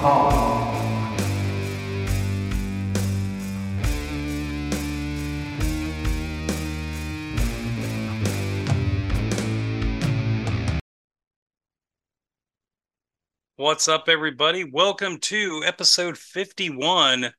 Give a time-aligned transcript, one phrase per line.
[0.00, 0.28] What's
[13.88, 14.64] up, everybody?
[14.64, 17.32] Welcome to episode 51 of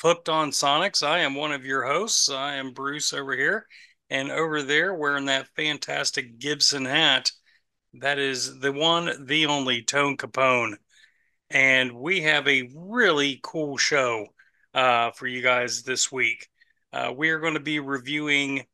[0.00, 1.06] Hooked on Sonics.
[1.06, 2.30] I am one of your hosts.
[2.30, 3.66] I am Bruce over here.
[4.08, 7.30] And over there, wearing that fantastic Gibson hat,
[7.92, 10.78] that is the one, the only Tone Capone.
[11.50, 14.26] And we have a really cool show
[14.74, 16.48] uh, for you guys this week.
[16.92, 18.64] Uh, we are going to be reviewing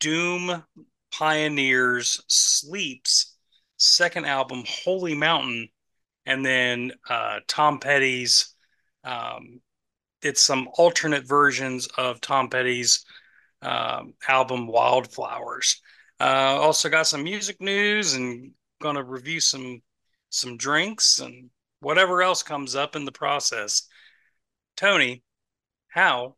[0.00, 0.64] Doom
[1.12, 3.36] Pioneers Sleep's
[3.76, 5.68] second album, Holy Mountain
[6.28, 8.54] and then uh, Tom Petty's.
[9.02, 9.60] Um,
[10.22, 13.04] it's some alternate versions of Tom Petty's
[13.62, 15.80] um, album Wildflowers.
[16.20, 19.80] Uh, also got some music news and going to review some
[20.30, 21.48] some drinks and
[21.80, 23.82] whatever else comes up in the process.
[24.76, 25.22] Tony,
[25.88, 26.36] how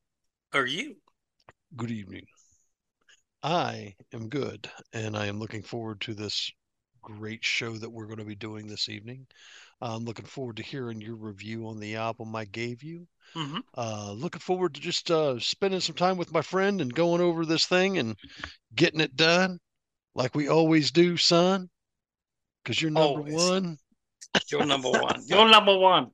[0.53, 0.97] are you?
[1.77, 2.27] Good evening.
[3.43, 6.51] I am good, and I am looking forward to this
[7.01, 9.27] great show that we're going to be doing this evening.
[9.81, 13.07] I'm looking forward to hearing your review on the album I gave you.
[13.35, 13.59] Mm-hmm.
[13.75, 17.47] Uh, looking forward to just uh, spending some time with my friend and going over
[17.47, 18.17] this thing and
[18.75, 19.59] getting it done
[20.15, 21.71] like we always do, son.
[22.63, 23.35] Because you're number Always.
[23.35, 23.79] one.
[24.51, 25.23] You're number one.
[25.27, 26.11] You're number one.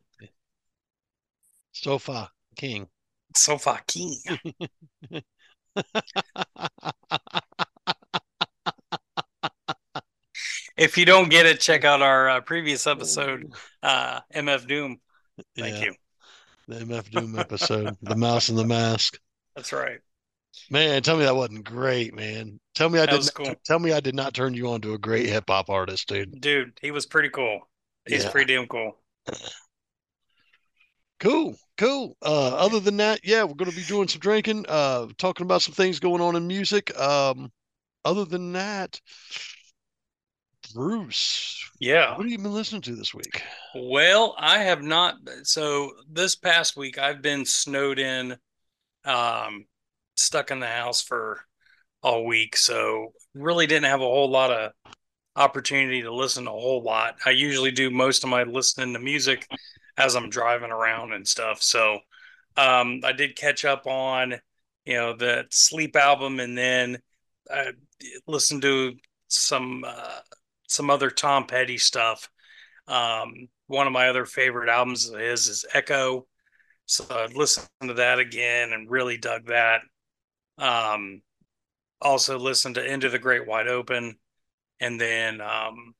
[1.73, 2.89] Sofa King.
[3.35, 4.17] So king.
[10.77, 13.51] If you don't get it, check out our uh, previous episode,
[13.83, 15.01] uh, MF Doom.
[15.57, 15.95] Thank Yeah, you.
[16.69, 19.19] The MF Doom episode, The Mouse and the Mask.
[19.55, 20.01] That's right.
[20.71, 22.61] Man, tell me that wasn't great, man.
[22.75, 23.55] Tell me I didn't cool.
[23.65, 26.41] tell me I did not turn you on to a great hip hop artist, dude.
[26.41, 27.69] Dude, he was pretty cool.
[28.07, 28.31] He's Yeah.
[28.31, 28.99] pretty damn cool.
[31.19, 32.17] Cool, cool.
[32.23, 35.63] Uh, other than that, yeah, we're going to be doing some drinking, uh, talking about
[35.63, 36.97] some things going on in music.
[36.99, 37.51] Um,
[38.05, 39.01] other than that,
[40.75, 42.11] Bruce, Yeah.
[42.17, 43.43] what have you been listening to this week?
[43.75, 45.17] Well, I have not.
[45.45, 48.37] So this past week, I've been snowed in,
[49.05, 49.67] um,
[50.17, 51.41] stuck in the house for
[52.03, 52.57] all week.
[52.57, 54.73] So really didn't have a whole lot of
[55.37, 57.17] opportunity to listen a whole lot.
[57.25, 59.47] I usually do most of my listening to music
[59.97, 61.63] as I'm driving around and stuff.
[61.63, 62.01] So
[62.57, 64.35] um, I did catch up on,
[64.85, 66.99] you know, the Sleep album, and then
[67.51, 67.73] I
[68.27, 68.95] listened to
[69.29, 70.21] some uh,
[70.69, 72.29] some other Tom Petty stuff.
[72.89, 76.27] Um, one of my other favorite albums of his is Echo.
[76.87, 79.81] So I listened to that again and really dug that.
[80.57, 81.23] Um,
[82.01, 84.17] also listened to Into the Great Wide Open
[84.81, 85.95] and then um,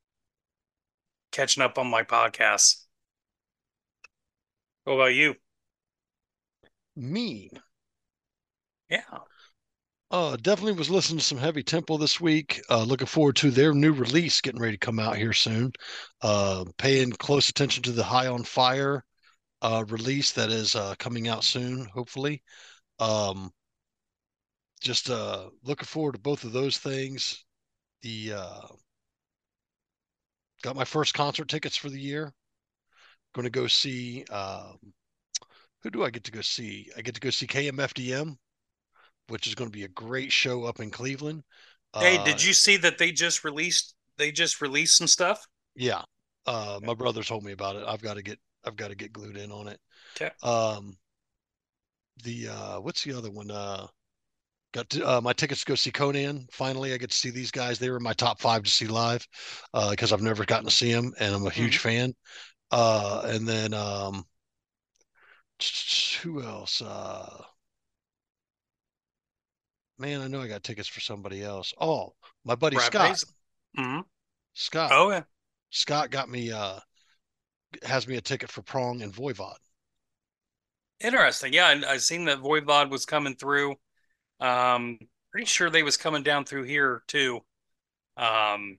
[1.31, 2.85] catching up on my podcasts.
[4.85, 5.35] What about you?
[6.97, 7.51] Me,
[8.91, 9.21] Yeah.
[10.11, 12.61] uh, definitely was listening to some heavy tempo this week.
[12.71, 15.73] Uh, looking forward to their new release getting ready to come out here soon.
[16.23, 19.05] Uh, paying close attention to the High on Fire
[19.63, 22.43] uh, release that is uh, coming out soon, hopefully.
[23.01, 23.53] Um,
[24.81, 27.45] just uh, looking forward to both of those things.
[28.03, 28.69] The uh,
[30.63, 32.33] got my first concert tickets for the year.
[33.35, 34.25] Going to go see.
[34.25, 34.79] Um,
[35.83, 36.91] who do I get to go see?
[36.97, 38.39] I get to go see KMFDM,
[39.29, 41.45] which is going to be a great show up in Cleveland.
[41.99, 45.47] Hey, Uh, did you see that they just released they just released some stuff?
[45.75, 46.03] Yeah.
[46.47, 47.85] Uh, my brother told me about it.
[47.87, 49.81] I've got to get I've got to get glued in on it.
[50.17, 50.31] Okay.
[50.43, 50.97] Um,
[52.25, 53.51] the uh, what's the other one?
[53.51, 53.87] Uh,
[54.77, 56.47] got to, uh, my tickets to go see Conan.
[56.51, 57.79] Finally, I get to see these guys.
[57.79, 59.27] They were my top five to see live
[59.73, 62.15] uh, because I've never gotten to see them, and I'm a huge fan.
[62.71, 64.25] Uh, and then um,
[66.23, 66.83] who else?
[66.83, 67.43] Uh,
[69.99, 71.73] man, I know I got tickets for somebody else.
[71.81, 72.15] Oh,
[72.45, 73.25] my buddy Brad Scott.
[73.79, 74.05] Mhm.
[74.55, 74.91] Scott.
[74.93, 75.23] Oh yeah.
[75.71, 76.79] Scott got me uh
[77.83, 79.57] has me a ticket for Prong and Voivod.
[81.01, 81.53] Interesting.
[81.53, 83.77] Yeah, I, I seen that Voivod was coming through.
[84.41, 84.99] Um,
[85.33, 87.41] pretty sure they was coming down through here too.
[88.17, 88.79] Um,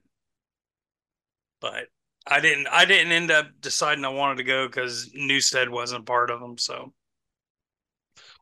[1.60, 1.88] but
[2.26, 2.68] I didn't.
[2.68, 6.58] I didn't end up deciding I wanted to go because Newsted wasn't part of them.
[6.58, 6.92] So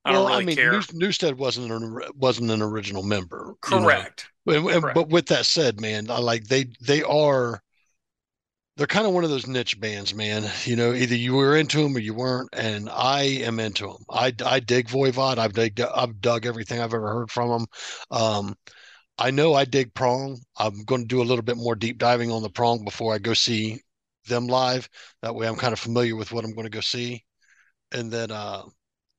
[0.04, 0.72] I don't well, really I mean, care.
[0.72, 3.54] Newsted wasn't an wasn't an original member.
[3.70, 3.86] you know.
[3.86, 4.28] Correct.
[4.44, 4.94] But, and- Correct.
[4.94, 7.62] but with that said, man, I like they they are
[8.76, 10.50] they're kind of one of those niche bands, man.
[10.64, 14.04] You know, either you were into them or you weren't, and I am into them.
[14.10, 15.38] I I dig Voivod.
[15.38, 17.66] I've dig, I've dug everything I've ever heard from them.
[18.10, 18.54] Um,
[19.18, 20.40] I know I dig prong.
[20.58, 23.18] I'm going to do a little bit more deep diving on the prong before I
[23.18, 23.80] go see
[24.26, 24.88] them live.
[25.22, 27.24] That way I'm kind of familiar with what I'm going to go see.
[27.92, 28.62] And then, uh,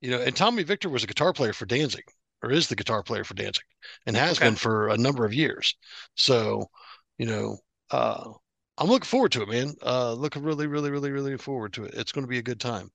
[0.01, 2.05] you know, and Tommy Victor was a guitar player for Danzig
[2.43, 3.63] or is the guitar player for Danzig
[4.05, 4.47] and has Okay.
[4.47, 5.75] been for a number of years.
[6.15, 6.69] So,
[7.17, 7.57] you know,
[7.91, 8.31] uh,
[8.77, 9.75] I'm looking forward to it, man.
[9.83, 11.93] Uh, looking really, really, really, really forward to it.
[11.95, 12.91] It's going to be a good time.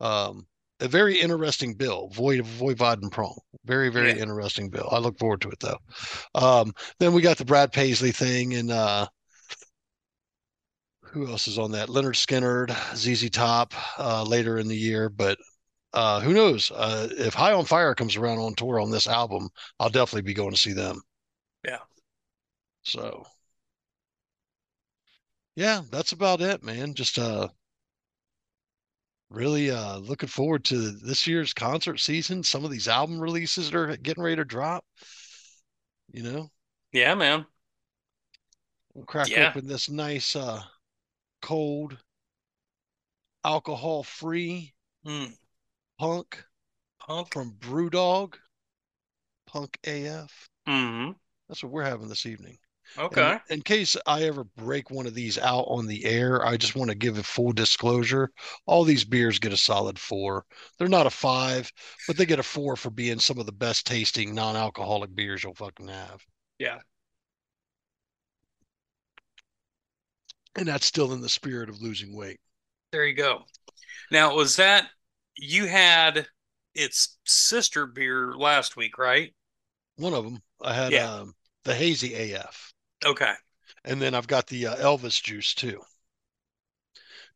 [0.00, 0.46] Um,
[0.80, 3.38] a very interesting bill, Void Voivod and Prong.
[3.64, 4.18] Very, very Yeah.
[4.18, 4.88] interesting bill.
[4.92, 5.78] I look forward to it though.
[6.34, 9.06] Um, then we got the Brad Paisley thing and uh
[11.02, 11.88] who else is on that?
[11.88, 15.38] Lynyrd Skynyrd, ZZ Top, uh, later in the year, but
[15.94, 16.70] uh, who knows?
[16.70, 19.48] Uh, if High on Fire comes around on tour on this album,
[19.80, 21.02] I'll definitely be going to see them.
[21.64, 21.80] Yeah.
[22.84, 23.26] So,
[25.56, 26.94] yeah, that's about it, man.
[26.94, 27.48] Just uh,
[29.30, 32.42] really uh, looking forward to this year's concert season.
[32.42, 34.84] Some of these album releases that are getting ready to drop.
[36.12, 36.50] You know,
[36.92, 37.46] Yeah, man.
[38.94, 39.38] we'll crack Yeah.
[39.38, 40.62] open this nice, uh,
[41.42, 41.98] cold,
[43.44, 44.74] alcohol-free
[45.04, 45.36] Mm,
[45.98, 46.46] punk
[46.98, 47.32] punk.
[47.32, 48.36] from Brewdog,
[49.46, 50.48] Punk AF.
[50.66, 51.16] hmm
[51.48, 52.58] That's what we're having this evening.
[52.98, 53.38] Okay.
[53.48, 56.90] in case I ever break one of these out on the air, I just want
[56.90, 58.30] to give a full disclosure.
[58.66, 60.44] All these beers get a solid four.
[60.78, 61.72] They're not a five,
[62.06, 65.54] but they get a four for being some of the best tasting non-alcoholic beers you'll
[65.54, 66.24] fucking have.
[66.58, 66.80] Yeah.
[70.56, 72.40] And that's still in the spirit of losing weight.
[72.92, 73.44] There you go.
[74.10, 74.90] Now, was that
[75.36, 76.28] you had
[76.74, 79.34] its sister beer last week, right?
[79.96, 81.12] One of them, I had Yeah.
[81.12, 81.34] um,
[81.64, 82.72] the hazy AF,
[83.04, 83.34] Okay.
[83.84, 85.82] and then I've got the uh, Elvis juice too.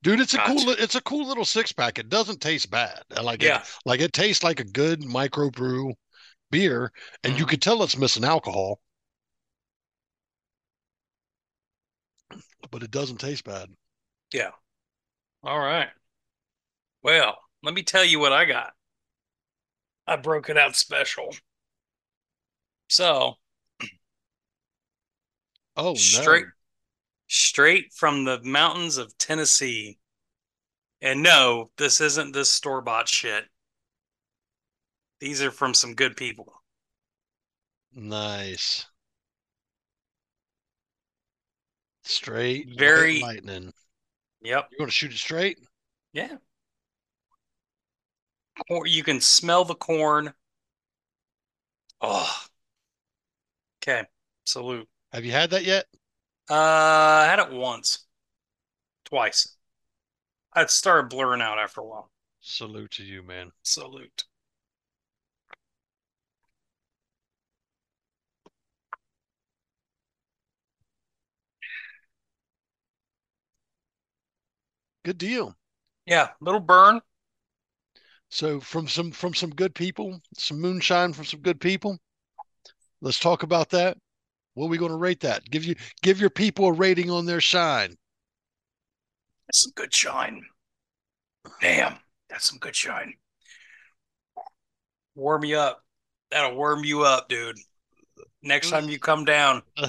[0.02, 0.56] Dude, it's a cool.
[0.56, 0.66] Gotcha.
[0.66, 1.98] li- It's a cool little six pack.
[1.98, 3.02] It doesn't taste bad.
[3.16, 3.62] I Like Yeah.
[3.62, 5.94] it, like it tastes like a good microbrew
[6.50, 6.92] beer,
[7.24, 7.48] and you Mhm.
[7.48, 8.80] could tell it's missing alcohol,
[12.70, 13.68] but it doesn't taste bad.
[14.32, 14.50] Yeah.
[15.44, 15.90] All right.
[17.02, 18.74] Well, let me tell you what I got.
[20.06, 21.34] I broke it out special.
[22.88, 23.38] So,
[25.76, 26.50] Oh straight no!
[27.28, 29.98] straight from the mountains of Tennessee.
[31.02, 33.44] And no, this isn't this store-bought shit.
[35.18, 36.52] These are from some good people.
[37.94, 38.86] Nice.
[42.02, 43.72] Straight Very- lightning.
[44.42, 44.68] Yep.
[44.72, 45.58] You want to shoot it straight?
[46.12, 46.36] Yeah.
[48.68, 50.32] Cor- you can smell the corn.
[52.00, 52.30] Oh.
[53.82, 54.04] Okay.
[54.44, 54.88] Salute.
[55.12, 55.86] Have you had that yet?
[56.48, 58.06] Uh, I had it once,
[59.04, 59.56] twice.
[60.52, 62.10] I started blurring out after a while.
[62.40, 63.52] Salute to you, man.
[63.62, 64.24] Salute.
[75.02, 75.56] Good deal.
[76.06, 77.00] Yeah, little burn.
[78.30, 81.98] So from some from some good people, some moonshine from some good people.
[83.00, 83.98] Let's talk about that.
[84.60, 85.48] What are we going to rate that?
[85.48, 87.96] Give you give your people a rating on their shine.
[89.46, 90.42] That's some good shine.
[91.62, 91.96] Damn,
[92.28, 93.14] that's some good shine.
[95.14, 95.82] Warm you up.
[96.30, 97.56] That'll warm you up, dude.
[98.42, 99.88] Next time you come down, I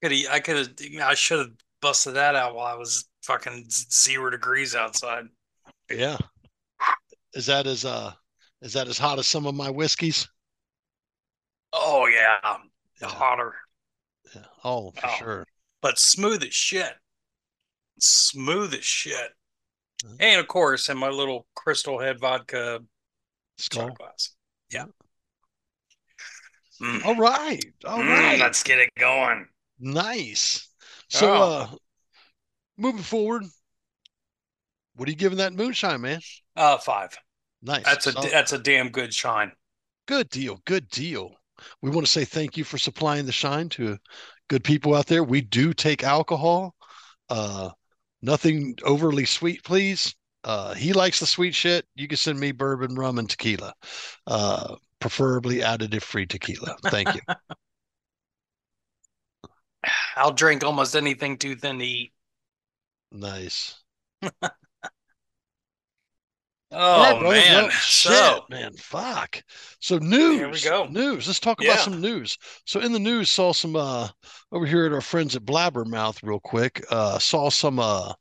[0.00, 0.70] could I could have
[1.02, 1.50] I should have
[1.82, 5.26] busted that out while I was fucking zero degrees outside.
[5.90, 6.16] yeah.
[7.34, 8.14] Is that as uh
[8.62, 10.28] is that as hot as some of my whiskeys?
[11.72, 12.38] Oh yeah,
[13.00, 13.08] Yeah.
[13.08, 13.54] hotter,
[14.34, 14.44] Yeah.
[14.64, 15.16] Oh, for Oh.
[15.18, 15.46] sure.
[15.80, 16.92] but smooth as shit.
[18.00, 19.32] Smooth as shit.
[20.04, 20.16] Mhm.
[20.20, 22.80] And of course, in my little crystal head vodka
[23.58, 23.90] Skull.
[23.90, 24.34] glass.
[24.70, 24.86] Yeah.
[26.80, 27.04] Mm.
[27.04, 27.64] All right.
[27.84, 28.38] All Mm, right.
[28.38, 29.48] let's get it going.
[29.80, 30.68] Nice.
[31.08, 31.42] So Oh.
[31.42, 31.76] uh
[32.76, 33.44] moving forward,
[34.94, 36.20] what are you giving that moonshine, man?
[36.54, 37.16] Uh, five.
[37.62, 37.84] Nice.
[37.84, 38.32] That's a Solid.
[38.32, 39.52] that's a damn good shine.
[40.06, 40.60] Good deal.
[40.64, 41.34] Good deal.
[41.82, 43.98] We want to say thank you for supplying the shine to
[44.48, 45.24] good people out there.
[45.24, 46.74] We do take alcohol.
[47.28, 47.70] Uh,
[48.22, 50.14] nothing overly sweet, please.
[50.44, 51.84] Uh, he likes the sweet shit.
[51.96, 53.74] You can send me bourbon, rum, and tequila.
[54.26, 56.76] Uh, preferably additive free tequila.
[56.84, 57.20] Thank you.
[60.16, 62.12] I'll drink almost anything too thin to eat.
[63.12, 63.82] nice.
[66.70, 67.62] Oh right, man.
[67.64, 69.42] Well, So shit, man, fuck.
[69.80, 70.36] So news.
[70.36, 70.86] Here we go.
[70.86, 71.26] News.
[71.26, 71.72] Let's talk Yeah.
[71.72, 72.36] about some news.
[72.66, 74.08] So in the news, saw some uh
[74.52, 76.84] over here at our friends at Blabbermouth, real quick.
[76.90, 78.12] Uh, saw some uh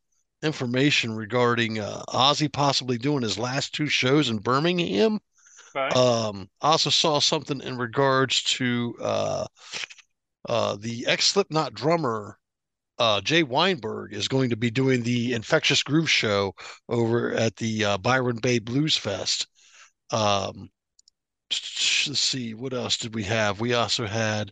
[0.43, 5.19] information regarding uh Ozzy possibly doing his last two shows in Birmingham.
[5.75, 5.99] Okay.
[5.99, 9.45] Um, also saw something in regards to uh,
[10.47, 12.39] uh, the ex Slipknot drummer
[12.99, 16.53] uh, Jay Weinberg is going to be doing the Infectious Groove show
[16.89, 19.47] over at the uh, Byron Bay Blues Fest.
[20.11, 20.69] Um,
[21.49, 23.59] let's see, what else did we have?
[23.59, 24.51] We also had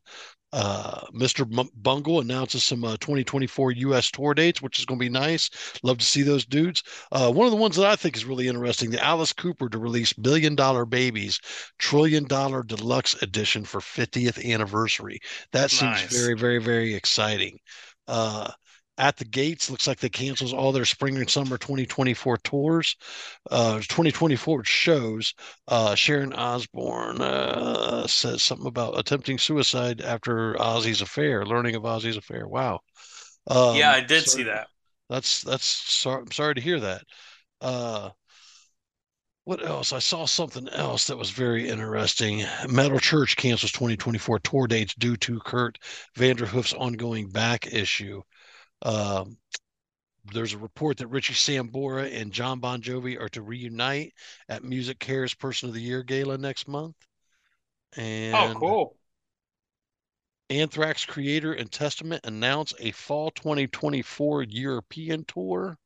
[0.56, 1.42] uh, Mr.
[1.60, 4.10] M- Bungle announces some uh, 2024 U.S.
[4.10, 5.50] tour dates, which is going to be nice.
[5.84, 6.82] Love to see those dudes.
[7.12, 9.78] Uh, one of the ones that I think is really interesting: the Alice Cooper to
[9.78, 11.42] release Billion Dollar Babies
[11.78, 15.20] Trillion Dollar Deluxe Edition for 50th anniversary.
[15.52, 16.18] That seems Nice.
[16.18, 17.60] very, very, very exciting.
[18.08, 18.52] Uh,
[18.98, 22.96] at the gates, looks like they cancels all their spring and summer 2024 tours,
[23.52, 25.34] uh, 2024 shows.
[25.68, 32.16] Uh, Sharon Osbourne uh, says something about attempting suicide after Ozzy's affair, learning of Ozzy's
[32.18, 32.48] affair.
[32.48, 32.80] Wow.
[33.48, 34.68] Um, yeah, I did sorry- see that.
[35.10, 36.22] That's that's sorry.
[36.22, 37.04] I'm sorry to hear that.
[37.62, 38.10] Uh,
[39.46, 39.94] what else?
[39.94, 42.44] I saw something else that was very interesting.
[42.68, 45.78] Metal Church cancels 2024 tour dates due to Kurt
[46.18, 48.22] Vanderhoof's ongoing back issue.
[48.82, 49.38] Um,
[50.34, 54.14] there's a report that Richie Sambora and John Bon Jovi are to reunite
[54.50, 56.96] at MusiCares Person of the Year Gala next month.
[57.96, 58.98] And Oh, cool.
[60.50, 65.78] Anthrax Kreator and Testament announce a fall 2024 European tour.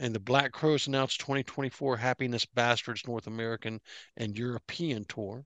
[0.00, 3.80] And the Black Crowes announced 2024 Happiness Bastards North American
[4.16, 5.44] and European tour.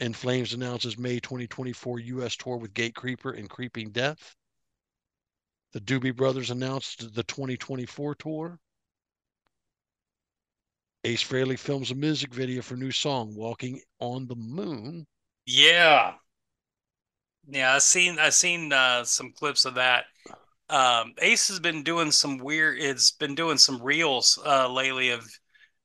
[0.00, 4.34] In Flames announces May 2024 US tour with Gatecreeper and Creeping Death.
[5.72, 8.58] The Doobie Brothers announced the 2024 tour.
[11.04, 15.06] Ace Frehley films a music video for new song Walking on the Moon.
[15.46, 16.14] Yeah.
[17.46, 20.04] Yeah, I've seen I've seen uh, some clips of that.
[20.70, 22.78] Um, Ace has been doing some weird.
[22.78, 25.28] It's been doing some reels uh, lately of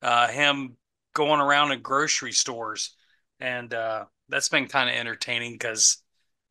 [0.02, 0.78] uh, him
[1.14, 2.96] going around in grocery stores,
[3.40, 5.98] and uh, that's been kind of entertaining because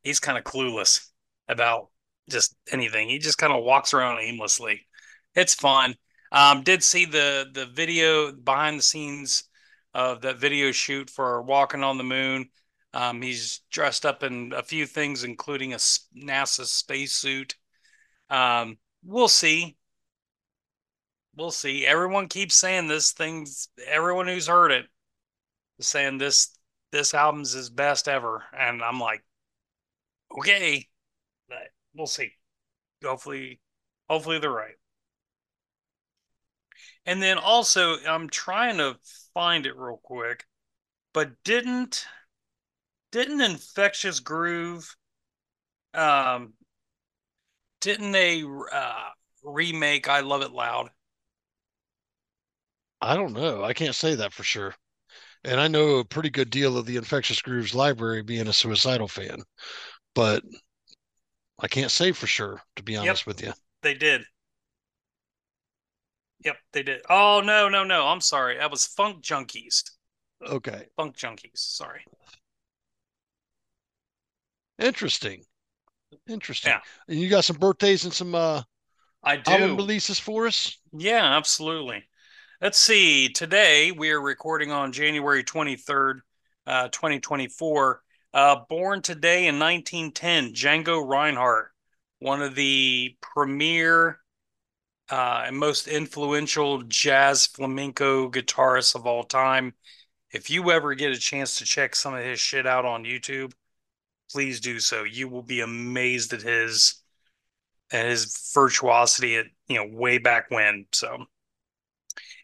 [0.02, 1.06] he's kind of clueless
[1.48, 1.90] about
[2.28, 3.08] just anything.
[3.08, 4.86] He just kind of walks around aimlessly.
[5.36, 5.94] It's fun.
[6.32, 9.44] Um, did see the the video behind the scenes
[9.94, 12.48] of that video shoot for Walking on the Moon.
[12.92, 17.54] Um, he's dressed up in a few things, including a NASA spacesuit.
[18.30, 19.76] Um, we'll see.
[21.36, 21.86] We'll see.
[21.86, 24.86] Everyone keeps saying this thing's everyone who's heard it
[25.78, 26.56] is saying this
[26.92, 28.44] this album's his best ever.
[28.56, 29.24] And I'm like,
[30.38, 30.88] okay,
[31.48, 32.32] but we'll see.
[33.04, 33.60] Hopefully,
[34.08, 34.76] hopefully they're right.
[37.06, 38.98] And then also, I'm trying to
[39.34, 40.46] find it real quick,
[41.12, 42.06] but didn't
[43.12, 44.96] didn't Infectious Groove
[45.94, 46.54] um
[47.84, 49.10] didn't they uh
[49.42, 50.88] remake I Love It Loud?
[53.02, 53.62] I don't know.
[53.62, 54.74] I can't say that for sure.
[55.44, 59.08] And I know a pretty good deal of the Infectious Grooves library being a suicidal
[59.08, 59.42] fan,
[60.14, 60.42] but
[61.58, 63.52] I can't say for sure, to be honest with you.
[63.82, 64.24] They did.
[66.44, 67.02] Yep, they did.
[67.10, 68.06] Oh no, no, no.
[68.06, 68.56] I'm sorry.
[68.58, 69.82] That was Funk Junkies.
[70.42, 70.86] Okay.
[70.96, 71.58] Funk Junkies.
[71.58, 72.06] Sorry.
[74.78, 75.44] Interesting.
[76.28, 76.72] Interesting.
[76.72, 76.80] Yeah.
[77.08, 78.62] And you got some birthdays and some uh
[79.22, 79.50] I do.
[79.50, 80.76] album releases for us?
[80.92, 82.04] Yeah, absolutely.
[82.60, 83.28] Let's see.
[83.28, 86.20] Today we are recording on January 23rd,
[86.66, 88.02] uh, 2024.
[88.32, 91.70] Uh, born today in 1910, Django Reinhardt,
[92.18, 94.18] one of the premier
[95.10, 99.74] uh, and most influential jazz flamenco guitarists of all time.
[100.32, 103.52] If you ever get a chance to check some of his shit out on YouTube,
[104.34, 105.04] please do so.
[105.04, 106.96] You will be amazed at his
[107.92, 110.86] at his virtuosity at you know way back when.
[110.92, 111.26] So,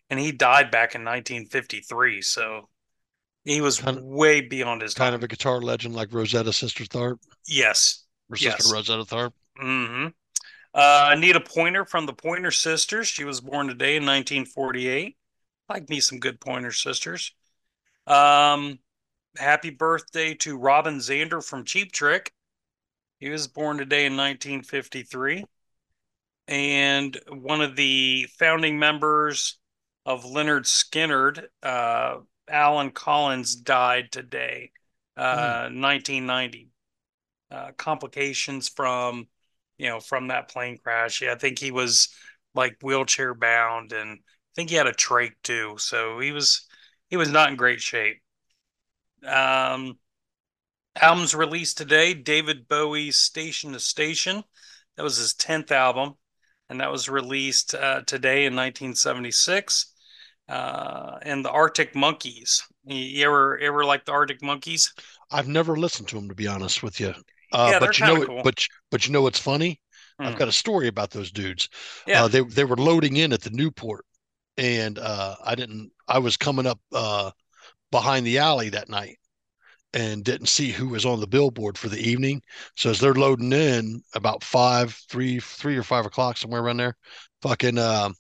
[0.09, 2.69] and he died back in 1953, so
[3.45, 5.15] he was Kind of- way beyond his Kind time.
[5.15, 7.19] of a guitar legend like Rosetta Sister Tharp
[7.49, 8.05] yes.
[8.31, 8.73] or Yes.
[8.73, 9.33] Rosetta Tharp.
[9.61, 10.07] Mm-hmm.
[10.73, 13.09] Uh, Anita Pointer from the Pointer Sisters.
[13.09, 15.17] She was born today in 1948.
[15.69, 17.33] Like me some good Pointer Sisters.
[18.07, 18.79] Um,
[19.37, 22.33] happy birthday to Robin Zander from Cheap Trick.
[23.19, 25.45] He was born today in 1953.
[26.49, 29.59] And one of the founding members
[30.05, 34.73] of Lynyrd Skynyrd, uh, Allen Collins, died today,
[35.17, 36.69] uh, 1990.
[37.51, 39.27] Uh, complications from,
[39.77, 41.21] you know, from that plane crash.
[41.21, 42.09] Yeah, I think he was
[42.55, 45.75] like wheelchair bound, and I think he had a trach too.
[45.79, 46.67] So he was
[47.09, 48.23] he was not in great shape.
[49.27, 49.99] Um,
[51.01, 54.45] albums released today: David Bowie's "Station to Station."
[54.97, 56.15] That was his tenth album,
[56.69, 59.95] and that was released uh, today in 1976.
[60.49, 62.63] uh, and the Arctic Monkeys.
[62.85, 64.93] You ever ever like the Arctic Monkeys?
[65.31, 67.15] I've never listened to them to be honest with you.
[67.53, 68.43] Uh, Yeah, but you know, cool.
[68.43, 69.81] but but you know what's funny?
[70.23, 70.37] I've Hmm.
[70.37, 71.69] got a story about those dudes.
[72.07, 72.23] Yeah.
[72.23, 74.05] Uh, they they were loading in at the Newport,
[74.57, 75.93] and uh, I didn't.
[76.09, 77.31] I was coming up uh,
[77.91, 79.19] behind the alley that night,
[79.93, 82.43] and didn't see who was on the billboard for the evening.
[82.77, 86.97] So as they're loading in, about five, three, three or five o'clock, somewhere around there,
[87.43, 87.79] fucking.
[87.79, 88.15] Um,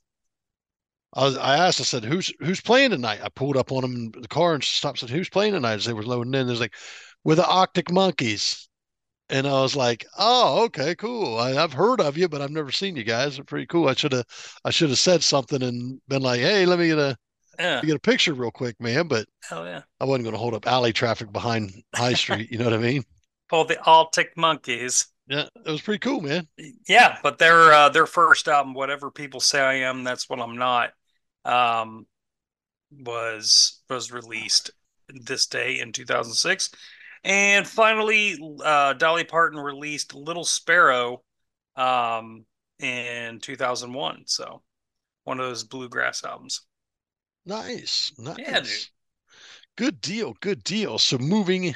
[1.12, 1.80] I, was, I asked.
[1.80, 4.62] I said, "Who's who's playing tonight?" I pulled up on them in the car and
[4.62, 5.00] stopped.
[5.00, 6.74] Said, "Who's playing tonight?" As they were loading in, there's like,
[7.24, 8.68] "With the Arctic Monkeys."
[9.30, 11.38] And I was like, "Oh, okay, cool.
[11.38, 13.38] I, I've heard of you, but I've never seen you guys.
[13.40, 13.88] Pretty cool.
[13.88, 14.26] I should have,
[14.64, 17.16] I should have said something and been like, "Hey, let me get a
[17.60, 17.80] Yeah.
[17.82, 19.82] get a picture real quick, man." But Hell yeah.
[20.00, 22.50] I wasn't going to hold up alley traffic behind High Street.
[22.50, 23.04] You know what I mean?
[23.50, 25.08] Called the Arctic Monkeys.
[25.26, 26.48] Yeah, it was pretty cool, man.
[26.88, 30.56] Yeah, but their uh, their first album, whatever people say I am, that's what I'm
[30.56, 30.92] not,
[31.44, 32.06] um,
[32.90, 34.70] was was released
[35.08, 36.70] this day in 2006,
[37.24, 41.22] and finally, uh, Dolly Parton released Little Sparrow,
[41.76, 42.44] um,
[42.78, 44.24] in 2001.
[44.26, 44.62] So
[45.24, 46.62] one of those bluegrass albums.
[47.50, 48.38] Nice, nice.
[48.38, 48.62] Yeah.
[49.76, 50.98] Good deal, good deal.
[50.98, 51.74] So moving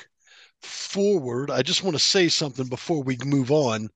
[0.63, 3.89] forward, I just want to say something before we move on.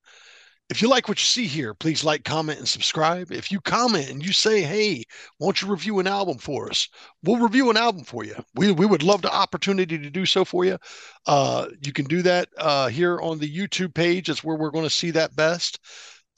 [0.71, 3.31] If you like what you see here, please like, comment, and subscribe.
[3.31, 5.05] If you comment and you say, "Hey,
[5.39, 6.89] won't you review an album for us?"
[7.23, 8.35] We'll review an album for you.
[8.57, 10.79] We we would love the opportunity to do so for you.
[11.27, 14.27] Uh, you can do that uh, here on the YouTube page.
[14.27, 15.79] That's where we're going to see that best.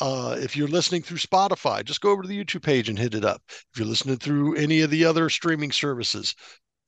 [0.00, 3.14] Uh, if you're listening through Spotify, just go over to the YouTube page and hit
[3.14, 3.42] it up.
[3.49, 6.35] If you're listening through any of the other streaming services,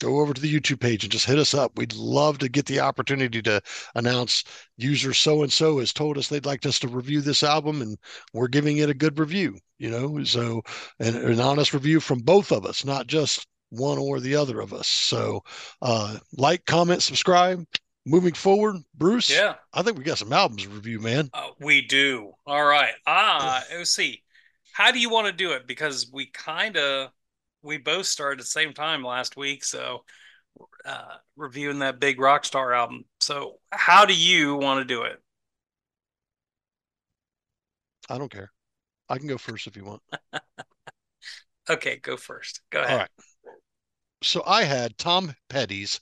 [0.01, 1.77] go over to the YouTube page and just hit us up.
[1.77, 3.61] We'd love to get the opportunity to
[3.95, 4.45] announce
[4.77, 7.97] user so and so has told us they'd like us to review this album, and
[8.33, 9.59] we're giving it a good review.
[9.79, 10.63] You know, so
[10.99, 14.73] an, an honest review from both of us, not just one or the other of
[14.73, 14.89] us.
[14.89, 15.43] So,
[15.81, 17.65] uh, like, comment, subscribe.
[18.05, 19.31] Moving forward, Bruce.
[19.31, 19.55] Yeah.
[19.73, 21.31] I think we got some albums to review, man.
[21.33, 22.33] Uh, we do.
[22.47, 22.95] All right.
[23.07, 24.23] Ah, let's see.
[24.73, 25.67] How do you want to do it?
[25.67, 27.11] Because we kind of
[27.63, 30.05] we both started at the same time last week, so
[30.85, 33.05] uh, reviewing that big Rockstar album.
[33.21, 35.23] So, how do you want to do it?
[38.11, 38.51] I don't care.
[39.09, 40.03] I can go first if you want.
[41.71, 42.61] Okay, go first.
[42.71, 42.91] Go ahead.
[42.91, 43.11] All right.
[44.23, 46.01] So I had Tom Petty's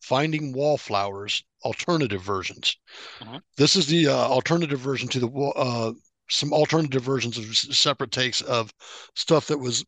[0.00, 2.76] Finding Wallflowers alternative versions.
[3.20, 3.42] Mhm.
[3.56, 5.92] This is the uh, alternative version to the uh,
[6.28, 8.72] some alternative versions of separate takes of
[9.14, 9.84] stuff that was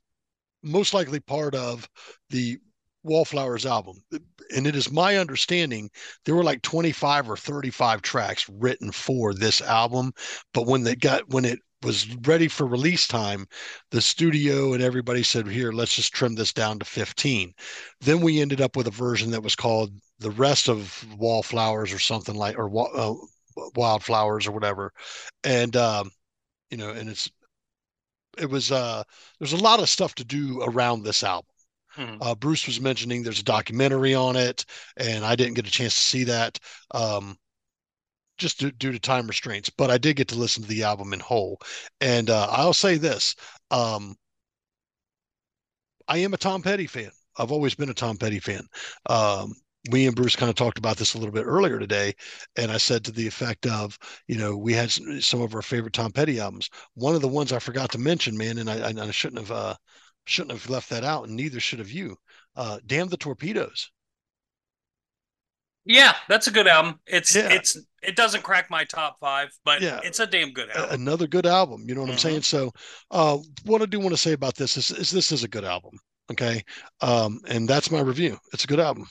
[0.62, 1.88] most likely part of
[2.30, 2.58] the
[3.02, 4.02] Wallflowers album.
[4.54, 5.90] And it is my understanding
[6.24, 10.12] there were like 25 or 35 tracks written for this album,
[10.54, 13.46] but when they got when it was ready for release time,
[13.90, 17.54] the studio and everybody said, "Here, let's just trim this down to 15."
[18.00, 21.98] Then we ended up with a version that was called "The Rest of Wallflowers" or
[21.98, 23.14] something like, or uh,
[23.74, 24.92] Wildflowers or whatever,
[25.44, 26.10] and um,
[26.70, 27.30] you know, and it's
[28.38, 29.02] it was uh,
[29.38, 31.51] there's a lot of stuff to do around this album.
[31.96, 32.18] Mhm.
[32.20, 34.64] Uh, Bruce was mentioning there's a documentary on it,
[34.96, 36.58] and I didn't get a chance to see that.
[36.92, 37.38] Um,
[38.38, 41.12] just due, due to time restraints, but I did get to listen to the album
[41.12, 41.60] in whole.
[42.00, 43.34] And uh, I'll say this:
[43.70, 44.16] um,
[46.08, 47.10] I am a Tom Petty fan.
[47.36, 48.66] I've always been a Tom Petty fan.
[49.06, 49.54] Um,
[49.90, 52.14] me and Bruce kind of talked about this a little bit earlier today,
[52.56, 55.62] and I said to the effect of, you know, we had some, some of our
[55.62, 56.68] favorite Tom Petty albums.
[56.94, 59.74] One of the ones I forgot to mention, man, and I, I shouldn't have uh,
[60.24, 62.16] shouldn't have left that out, and neither should have you.
[62.56, 63.90] Uh, Damn the Torpedoes.
[65.84, 67.00] Yeah, that's a good album.
[67.06, 67.48] It's Yeah.
[67.52, 70.00] it's it doesn't crack my top five, but Yeah.
[70.02, 71.00] it's a damn good album.
[71.00, 71.84] another good album.
[71.88, 72.20] You know what I'm Mhm.
[72.20, 72.42] saying?
[72.42, 72.72] So,
[73.10, 75.64] uh, what I do want to say about this is, is this is a good
[75.64, 75.98] album.
[76.30, 76.64] Okay.
[77.00, 78.38] Um, and that's my review.
[78.52, 79.08] It's a good album.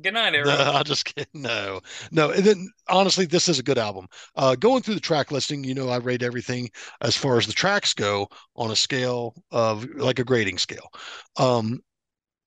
[0.00, 0.74] Good night, No, everyone.
[0.74, 1.42] I just kidding.
[1.42, 2.30] No, no.
[2.30, 4.06] And then honestly, this is a good album.
[4.36, 7.52] Uh, going through the track listing, you know, I rate everything as far as the
[7.52, 10.90] tracks go on a scale of like a grading scale.
[11.36, 11.80] Um,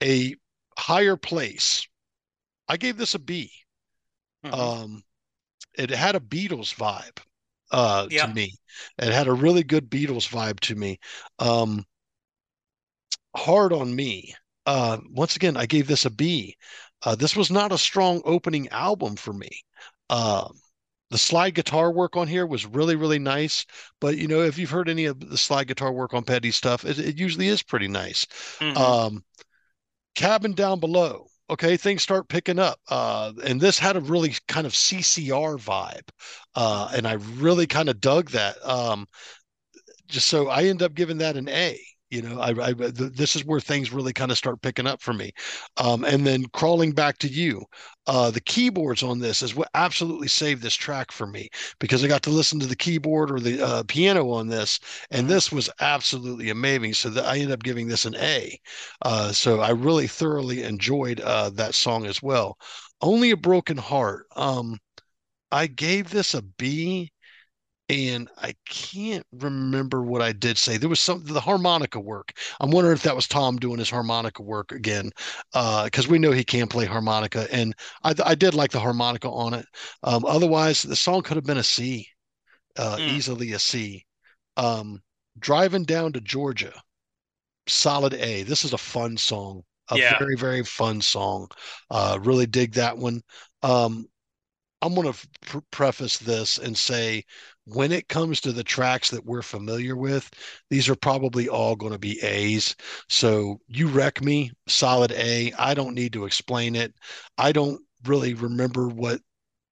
[0.04, 0.36] a
[0.78, 1.88] higher place.
[2.70, 3.52] I gave this a B.
[4.44, 4.74] Mhm.
[4.82, 5.04] um
[5.78, 7.20] it had a Beatles vibe
[7.72, 8.22] uh Yeah.
[8.22, 8.56] to me.
[9.00, 11.00] It had a really good Beatles vibe to me.
[11.40, 11.86] Um
[13.36, 14.34] hard on me.
[14.66, 16.56] Uh once again, I gave this a B.
[17.06, 19.50] Uh this was not a strong opening album for me.
[20.10, 20.60] Um
[21.12, 23.66] the slide guitar work on here was really, really nice.
[24.02, 26.86] But you know, if you've heard any of the slide guitar work on Petty stuff,
[26.86, 28.26] it, it usually is pretty nice
[28.60, 28.76] Mhm.
[28.78, 29.24] um
[30.16, 34.68] cabin down below okay things start picking up uh and this had a really kind
[34.68, 36.08] of ccr vibe
[36.56, 39.08] uh and i really kind of dug that um
[40.08, 41.80] just so i end up giving that an a
[42.14, 45.14] You know, I, I this is where things really kind of start picking up for
[45.14, 45.32] me.
[45.78, 47.66] Um, and then crawling back to you,
[48.08, 51.50] uh, the keyboards on this is what absolutely saved this track for me
[51.80, 54.80] because I got to listen to the keyboard or the uh, piano on this,
[55.12, 56.94] and this was absolutely amazing.
[56.94, 58.60] So that I ended up giving this an A.
[59.02, 62.58] Uh, so I really thoroughly enjoyed uh, that song as well.
[63.02, 64.28] Only a broken heart.
[64.36, 64.80] Um,
[65.54, 67.13] I gave this a B
[67.90, 70.78] and I can't remember what I did say.
[70.78, 72.34] There was some the harmonica work.
[72.60, 75.12] I'm wondering if that was Tom doing his harmonica work again,
[75.52, 79.30] because uh, we know he can play harmonica, and I, I did like the harmonica
[79.30, 79.66] on it.
[80.04, 82.08] Um, otherwise, the song could have been a C,
[82.78, 83.10] uh, mm.
[83.10, 84.06] easily a C.
[84.56, 85.02] Um,
[85.40, 86.74] driving down to Georgia,
[87.68, 88.44] solid A.
[88.44, 90.18] This is a fun song, a yeah.
[90.18, 91.50] very very fun song.
[91.92, 93.22] Uh, really dig that one.
[93.62, 94.06] Um,
[94.82, 97.24] I'm going to pr- preface this and say
[97.66, 100.30] when it comes to the tracks that we're familiar with,
[100.70, 102.76] these are probably all going to be A's.
[103.10, 105.54] So you wreck me, solid A.
[105.58, 106.94] I don't need to explain it.
[107.38, 109.22] I don't really remember what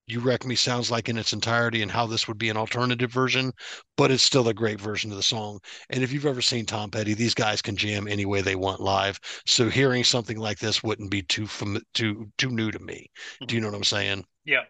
[0.08, 3.12] you wreck me sounds like in its entirety and how this would be an alternative
[3.12, 3.51] version,
[3.95, 5.60] but it's still a great version of the song.
[5.89, 8.82] And if you've ever seen Tom Petty, these guys can jam any way they want
[8.82, 9.19] live.
[9.45, 13.10] So hearing something like this wouldn't be too fam- too too new to me.
[13.47, 14.25] Do you know what I'm saying?
[14.43, 14.63] Yeah.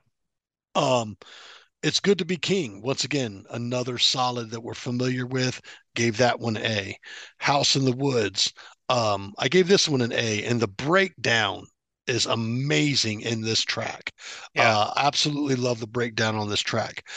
[0.75, 1.17] Um,
[1.83, 2.81] it's good to be king.
[2.81, 5.59] Once again, another solid that we're familiar with.
[5.95, 6.97] Gave that one A.
[7.37, 8.53] House in the Woods.
[8.89, 11.65] Um, I gave this one an A, and the breakdown
[12.07, 14.11] is amazing in this track.
[14.53, 14.77] Yeah.
[14.77, 17.07] Uh, absolutely love the breakdown on this track.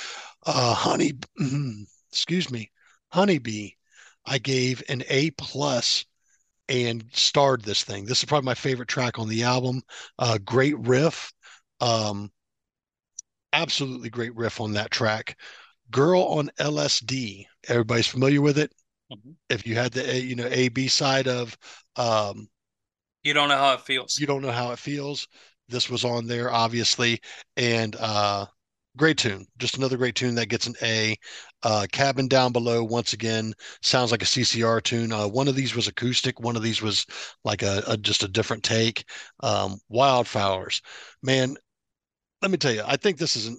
[0.47, 1.13] Uh, Honey,
[2.11, 2.71] excuse me,
[3.11, 3.71] Honeybee.
[4.27, 6.07] I gave an A plus
[6.69, 8.07] and starred this thing.
[8.07, 9.83] This is probably my favorite track on the album.
[10.19, 11.33] Uh, great riff.
[11.81, 12.31] Um,
[13.55, 15.39] absolutely great riff on that track.
[15.91, 17.47] Girl on LSD.
[17.69, 18.73] Everybody's familiar with it.
[19.13, 19.33] Mm-hmm.
[19.49, 21.57] If you had the you know A B side of
[21.97, 22.49] um,
[23.23, 24.19] you don't know how it feels.
[24.19, 25.29] You don't know how it feels.
[25.69, 27.21] This was on there obviously,
[27.57, 28.47] and uh,
[28.97, 29.47] great tune.
[29.59, 31.17] Just another great tune that gets an A.
[31.63, 35.13] Uh, Cabin Down Below once again sounds like a CCR tune.
[35.13, 36.41] Uh, one of these was acoustic.
[36.41, 37.07] One of these was
[37.45, 39.05] like a, a just a different take.
[39.41, 40.83] Um, Wildflowers,
[41.23, 41.57] man
[42.45, 43.59] let me tell you, I think this is an,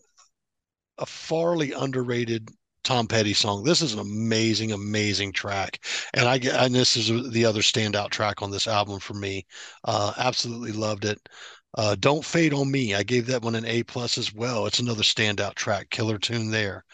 [1.00, 2.50] a farly underrated
[2.84, 3.64] Tom Petty song.
[3.64, 8.12] This is an amazing, amazing track, and I get and this is the other standout
[8.12, 9.48] track on this album for me.
[9.86, 11.18] Uh, absolutely loved it.
[11.76, 12.94] Uh, Don't Fade on Me.
[12.94, 14.68] I gave that one an A plus as well.
[14.68, 16.86] It's another standout track, killer tune there.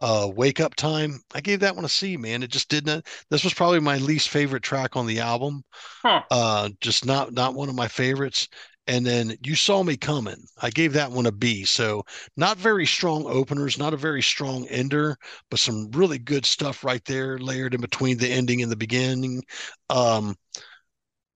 [0.00, 1.20] Uh, Wake Up Time.
[1.34, 2.44] I gave that one a C, man.
[2.44, 3.04] It just didn't.
[3.28, 5.64] This was probably my least favorite track on the album.
[6.00, 6.22] Huh.
[6.30, 8.46] Uh, just not not one of my favorites
[8.90, 10.44] and then you saw me coming.
[10.60, 11.64] I gave that one a b.
[11.64, 12.04] So
[12.36, 15.16] not very strong openers not a very strong ender
[15.48, 19.42] but some really good stuff right there layered in between the ending and the beginning.
[19.90, 20.34] Um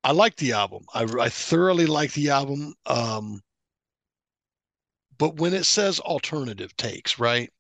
[0.02, 0.84] i like the album.
[0.94, 2.74] I, I thoroughly like the album.
[2.86, 3.40] Um
[5.18, 7.50] but when it says alternative takes right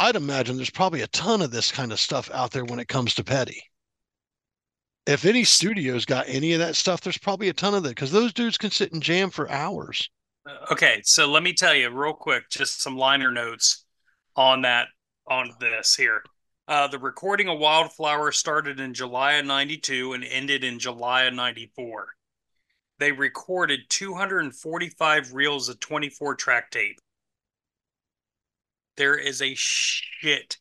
[0.00, 2.88] i'd imagine there's probably a ton of this kind of stuff out there when it
[2.88, 3.62] comes to petty
[5.06, 8.12] if any studios got any of that stuff, there's probably a ton of it because
[8.12, 10.08] those dudes can sit and jam for hours.
[10.70, 13.84] Okay, so let me tell you real quick, just some liner notes
[14.36, 14.88] on that
[15.28, 16.22] on this here.
[16.68, 21.34] Uh, the recording of Wildflower started in July of 92 and ended in July of
[21.34, 22.08] 94.
[22.98, 27.00] They recorded 245 reels of 24 track tape.
[28.96, 30.58] There is a shit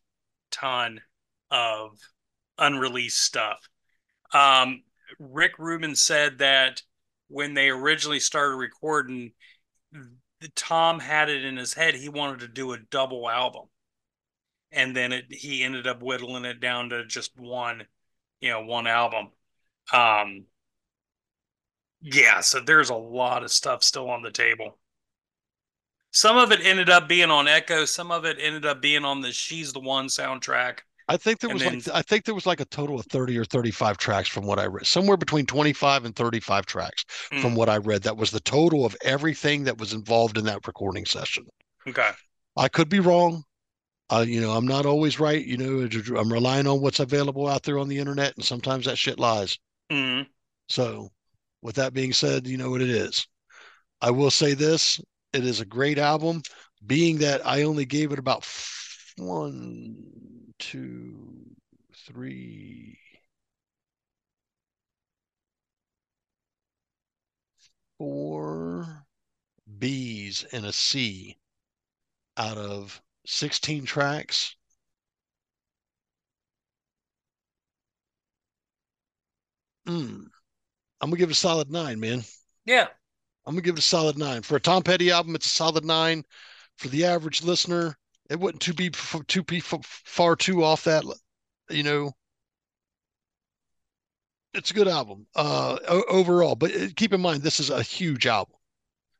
[0.51, 1.01] ton
[1.51, 1.99] of
[2.57, 3.69] unreleased stuff.
[4.33, 4.83] Um,
[5.19, 6.81] Rick Rubin said that
[7.27, 9.33] when they originally started recording,
[10.55, 13.65] Tom had it in his head he wanted to do a double album,
[14.71, 17.85] and then it he ended up whittling it down to just one,
[18.39, 19.31] you know, one album.
[19.93, 20.45] Um,
[22.01, 24.77] yeah, so there's a lot of stuff still on the table.
[26.11, 27.85] Some of it ended up being on Echo.
[27.85, 30.79] Some of it ended up being on the "She's the One" soundtrack.
[31.11, 33.37] I think there was then, like I think there was like a total of 30
[33.37, 34.85] or 35 tracks from what I read.
[34.85, 37.41] Somewhere between 25 and 35 tracks mm.
[37.41, 38.03] from what I read.
[38.03, 41.45] That was the total of everything that was involved in that recording session.
[41.85, 42.11] Okay.
[42.55, 43.43] I could be wrong.
[44.09, 45.45] Uh, you know, I'm not always right.
[45.45, 48.97] You know, I'm relying on what's available out there on the internet, and sometimes that
[48.97, 49.59] shit lies.
[49.91, 50.27] Mm.
[50.69, 51.09] So,
[51.61, 53.27] with that being said, you know what it is.
[53.99, 55.01] I will say this:
[55.33, 56.41] it is a great album.
[56.85, 58.47] Being that I only gave it about
[59.17, 59.97] one,
[60.61, 61.55] two,
[62.05, 62.97] three,
[67.97, 69.05] four
[69.79, 71.37] B's and a C
[72.37, 74.55] out of 16 tracks.
[79.87, 80.27] Mm,
[81.01, 82.23] I'm gonna give it a solid nine, man.
[82.65, 82.87] Yeah.
[83.45, 85.33] I'm gonna give it a solid nine for a Tom Petty album.
[85.33, 86.23] It's a solid nine.
[86.77, 87.97] For the average listener,
[88.31, 88.89] it wouldn't too be
[89.27, 91.03] too be far too off that.
[91.69, 92.11] You know,
[94.53, 95.77] it's a good album uh,
[96.09, 96.55] overall.
[96.55, 98.55] But uh, keep in mind, this is a huge album.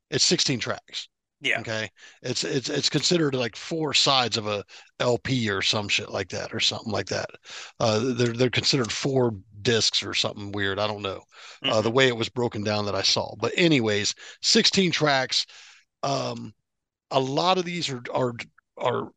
[0.10, 1.10] It's 16 tracks.
[1.42, 1.60] Yeah.
[1.60, 1.90] Okay.
[2.22, 4.64] It's it's it's considered like four sides of a
[5.00, 7.32] LP or some shit like that or something like that.
[7.80, 10.80] Uh, they're they're considered four discs or something weird.
[10.80, 11.24] I don't know
[11.64, 11.70] mm-hmm.
[11.70, 11.98] uh, the mm-hmm.
[11.98, 13.36] way it was broken down that I saw.
[13.40, 15.48] But anyways, 16 tracks.
[16.04, 16.54] Um,
[17.10, 18.34] a lot of these are are
[18.82, 19.12] are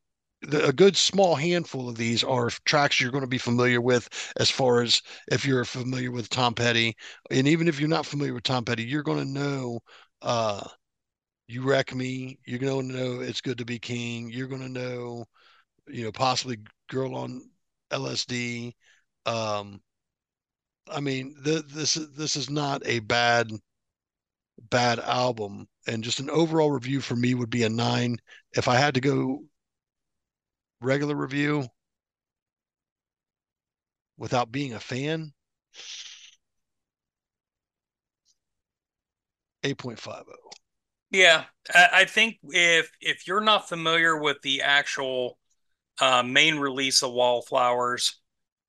[0.53, 4.50] a good small handful of these are tracks you're going to be familiar with as
[4.50, 5.00] far as
[5.33, 6.94] if you're familiar with Tom Petty.
[7.31, 9.81] And even if you're not familiar with Tom Petty you're going to know
[10.22, 10.66] uh
[11.48, 14.68] you wreck me you're going to know it's good to be king you're going to
[14.68, 15.24] know
[15.88, 17.42] you know possibly girl on
[17.90, 18.74] LSD
[19.27, 19.81] um
[20.90, 23.50] I mean the, this this is not a bad
[24.70, 25.68] bad album.
[25.87, 28.16] And just an overall review for me would be a 9
[28.57, 29.44] if I had to go
[30.81, 31.67] regular review
[34.17, 35.33] without being a fan?
[39.65, 40.25] 8.50
[41.11, 45.39] yeah i think if if you're not familiar with the actual
[46.01, 48.21] uh, main release of wallflowers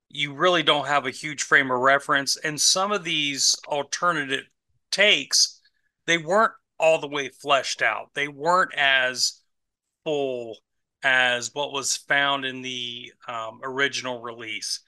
[0.09, 4.45] you really don't have a huge frame of reference and some of these alternative
[4.89, 5.59] takes
[6.05, 8.11] they weren't all the way fleshed out.
[8.13, 9.41] They weren't as
[10.03, 10.57] full
[11.05, 14.79] as what was found in the um, original release.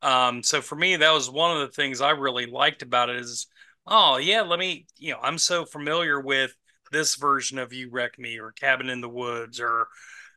[0.00, 3.16] Um, so for me, that was one of the things I really liked about it
[3.16, 3.48] is,
[3.84, 6.54] oh yeah, let me, you know, I'm so familiar with
[6.92, 9.88] this version of You Wreck Me or Cabin in the Woods or,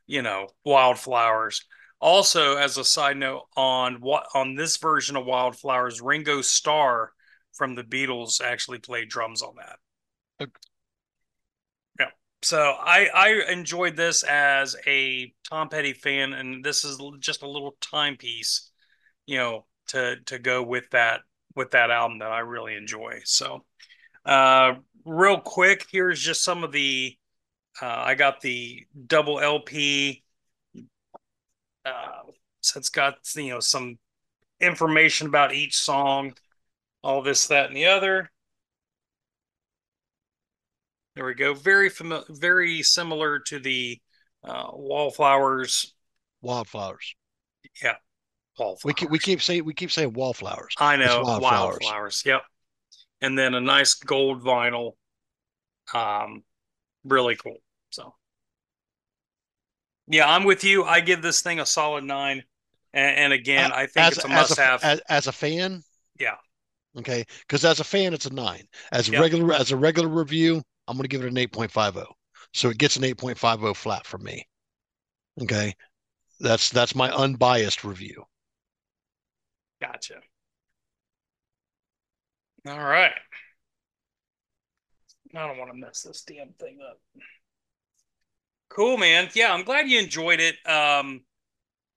[0.08, 1.64] you know, Wildflowers.
[2.00, 7.12] Also, as a side note, on what on this version of Wildflowers, Ringo Starr
[7.52, 9.78] from the Beatles actually played drums on that
[12.42, 17.48] so I I enjoyed this as a Tom Petty fan, and this is just a
[17.48, 18.70] little timepiece,
[19.26, 21.20] you know, to to go with that
[21.54, 23.20] with that album that I really enjoy.
[23.24, 23.64] So,
[24.24, 24.74] uh,
[25.04, 27.16] real quick, here's just some of the.
[27.80, 30.22] Uh, I got the double LP.
[31.84, 32.22] Uh,
[32.60, 33.98] so it's got you know some
[34.60, 36.34] information about each song,
[37.02, 38.30] all this, that, and the other.
[41.16, 41.54] There we go.
[41.54, 44.00] Very familiar, very similar to the
[44.44, 45.94] uh, wallflowers.
[46.40, 47.14] Wildflowers.
[47.82, 47.96] Yeah.
[48.58, 48.84] Wallflowers.
[48.84, 50.74] We keep, we keep saying we keep saying wallflowers.
[50.78, 51.78] I know wildflowers.
[51.82, 52.22] wildflowers.
[52.24, 52.42] Yep.
[53.20, 54.92] And then a nice gold vinyl.
[55.92, 56.44] Um,
[57.04, 57.58] really cool.
[57.90, 58.14] So.
[60.06, 60.84] Yeah, I'm with you.
[60.84, 62.42] I give this thing a solid nine.
[62.92, 64.82] And, and again, I think as, it's a must-have.
[64.82, 65.82] As, as a fan.
[66.18, 66.36] Yeah.
[66.98, 68.64] Okay, because as a fan, it's a nine.
[68.90, 69.20] As a yep.
[69.20, 72.04] regular, as a regular review, I'm going to give it an 8.50.
[72.52, 74.44] So it gets an 8.50 flat from me.
[75.40, 75.72] Okay.
[76.40, 78.24] That's that's my unbiased review.
[79.80, 80.16] Gotcha.
[82.66, 83.12] All right.
[85.34, 86.98] I don't want to mess this damn thing up.
[88.68, 89.28] Cool, man.
[89.34, 90.56] Yeah, I'm glad you enjoyed it.
[90.66, 91.20] Um,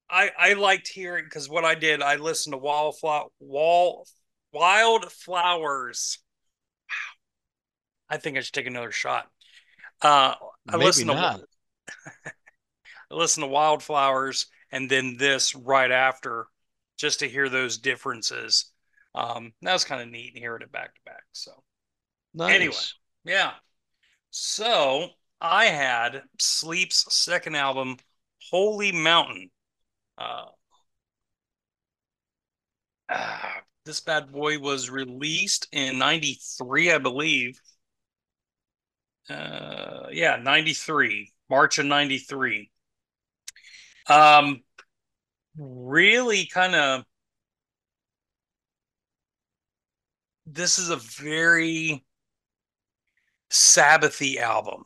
[0.08, 4.06] I I liked hearing because what I did, I listened to Wildflower Wall
[4.52, 6.20] Wildflowers
[8.14, 9.28] I think I should take another shot.
[10.00, 10.36] Uh,
[10.70, 11.40] I Maybe listen not.
[11.40, 12.32] to
[13.12, 16.46] I listen to Wildflowers and then this right after,
[16.96, 18.72] just to hear those differences.
[19.16, 21.24] Um, that was kind of neat hearing it back to back.
[21.32, 21.54] So,
[22.36, 22.54] nice.
[22.54, 22.76] anyway,
[23.26, 23.54] yeah.
[24.30, 25.08] So
[25.42, 27.98] I had Sleep's second album,
[28.52, 29.50] Holy Mountain.
[30.20, 30.46] Uh,
[33.10, 33.40] uh,
[33.86, 37.60] this bad boy was released in 93, I believe
[39.30, 42.70] uh, yeah, 93, March of 93.
[44.08, 44.62] Um,
[45.58, 47.04] really kind of,
[50.46, 52.04] this is a very
[53.50, 54.84] Sabbathy album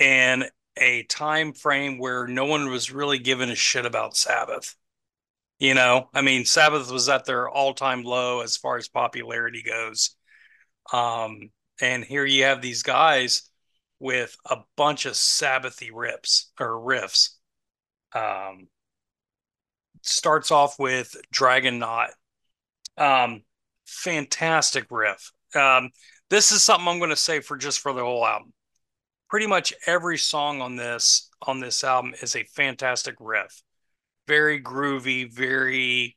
[0.00, 4.76] and a time frame where no one was really giving a shit about Sabbath.
[5.58, 9.62] You know, I mean, Sabbath was at their all time low as far as popularity
[9.62, 10.14] goes.
[10.92, 11.50] Um,
[11.80, 13.42] and here you have these guys
[14.00, 17.30] with a bunch of Sabbathy rips or riffs.
[18.14, 18.68] Um,
[20.02, 22.10] starts off with Dragonaut.
[22.96, 23.42] Um,
[23.86, 25.32] fantastic riff.
[25.54, 25.90] Um,
[26.30, 28.52] this is something I'm going to say for just for the whole album.
[29.30, 33.62] Pretty much every song on this on this album is a fantastic riff.
[34.26, 36.16] Very groovy, very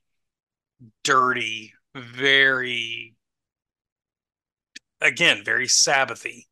[1.03, 3.15] dirty, very
[5.01, 6.45] again, very Sabbathy.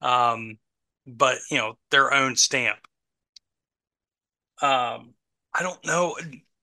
[0.00, 0.58] Um,
[1.06, 2.78] but you know, their own stamp.
[4.60, 5.14] Um,
[5.54, 6.16] I don't know.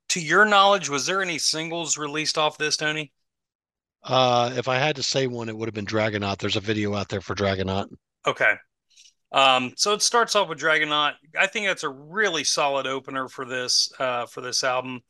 [0.10, 3.12] To your knowledge, was there any singles released off this, Tony?
[4.04, 6.38] Uh, if I had to say one, it would have been Dragonaut.
[6.38, 7.88] There's a video out there for Dragonaut.
[8.28, 8.54] Okay.
[9.32, 11.14] Um, so it starts off with Dragonaut.
[11.40, 15.02] I think that's a really solid opener for this uh, for this album.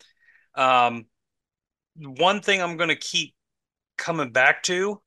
[0.55, 1.05] Um,
[1.97, 3.35] one thing I'm going to keep
[3.97, 5.01] coming back to,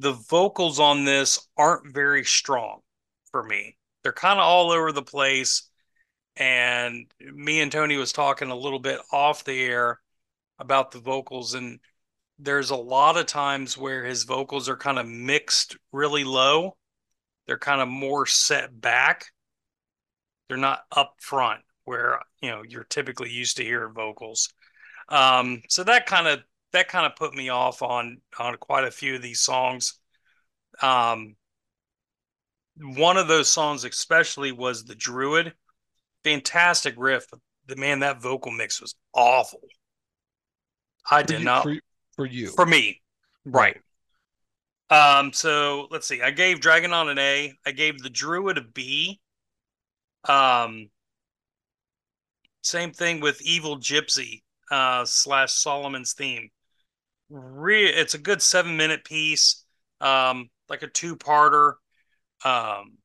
[0.00, 2.80] the vocals on this aren't very strong
[3.30, 3.76] for me.
[4.02, 5.68] They're kind of all over the place.
[6.36, 10.00] And me and Tony was talking a little bit off the air
[10.58, 11.80] about the vocals, and
[12.38, 16.76] there's a lot of times where his vocals are kind of mixed really low.
[17.46, 19.26] They're kind of more set back.
[20.48, 24.48] They're not up front where you know you're typically used to hearing vocals.
[25.10, 26.40] Um, so that kind of
[26.72, 29.98] that kind of put me off on on quite a few of these songs.
[30.82, 31.36] Um,
[32.78, 35.52] one of those songs especially was the Druid.
[36.24, 37.26] Fantastic riff.
[37.66, 39.60] The man, that vocal mix was awful.
[41.10, 41.76] I did you, not for,
[42.16, 43.00] for, you for me,
[43.44, 43.76] right.
[44.90, 46.20] Um, so let's see.
[46.20, 47.52] I gave Dragonaut an A.
[47.64, 49.20] I gave the Druid a B.
[50.28, 50.90] Um,
[52.62, 56.50] same thing with Evil Gypsy uh, slash Solomon's theme.
[57.30, 59.64] Re- it's a good seven minute piece,
[60.00, 61.74] um, like a two parter.
[62.44, 62.98] Um,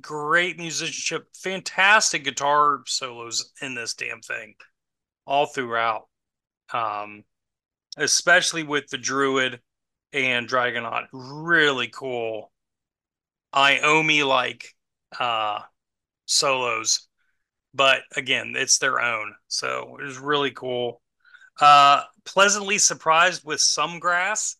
[0.00, 4.54] great musicianship, fantastic guitar solos in this damn thing,
[5.26, 6.08] all throughout.
[6.72, 7.24] Um,
[7.96, 9.60] especially with the Druid
[10.12, 12.52] and Dragonaut, really cool.
[13.54, 14.74] Iommi like
[15.18, 15.60] uh,
[16.26, 17.08] solos,
[17.72, 21.00] but again, it's their own, so it was really cool.
[21.60, 24.56] Uh, pleasantly surprised with some grass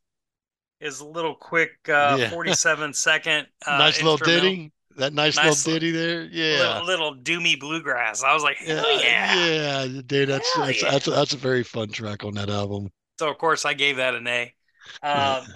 [0.81, 2.31] is a little quick uh, yeah.
[2.31, 4.73] 47 second uh, nice little ditty?
[4.97, 6.25] That nice, nice little ditty there?
[6.25, 6.81] Yeah.
[6.81, 8.23] little, little, doomy bluegrass.
[8.23, 9.35] I was like hell yeah.
[9.35, 10.91] yeah, yeah dude that's that's, yeah.
[10.91, 12.91] that's, that's a very fun track on that album.
[13.19, 14.55] So of course i gave that an a.
[15.03, 15.47] Um,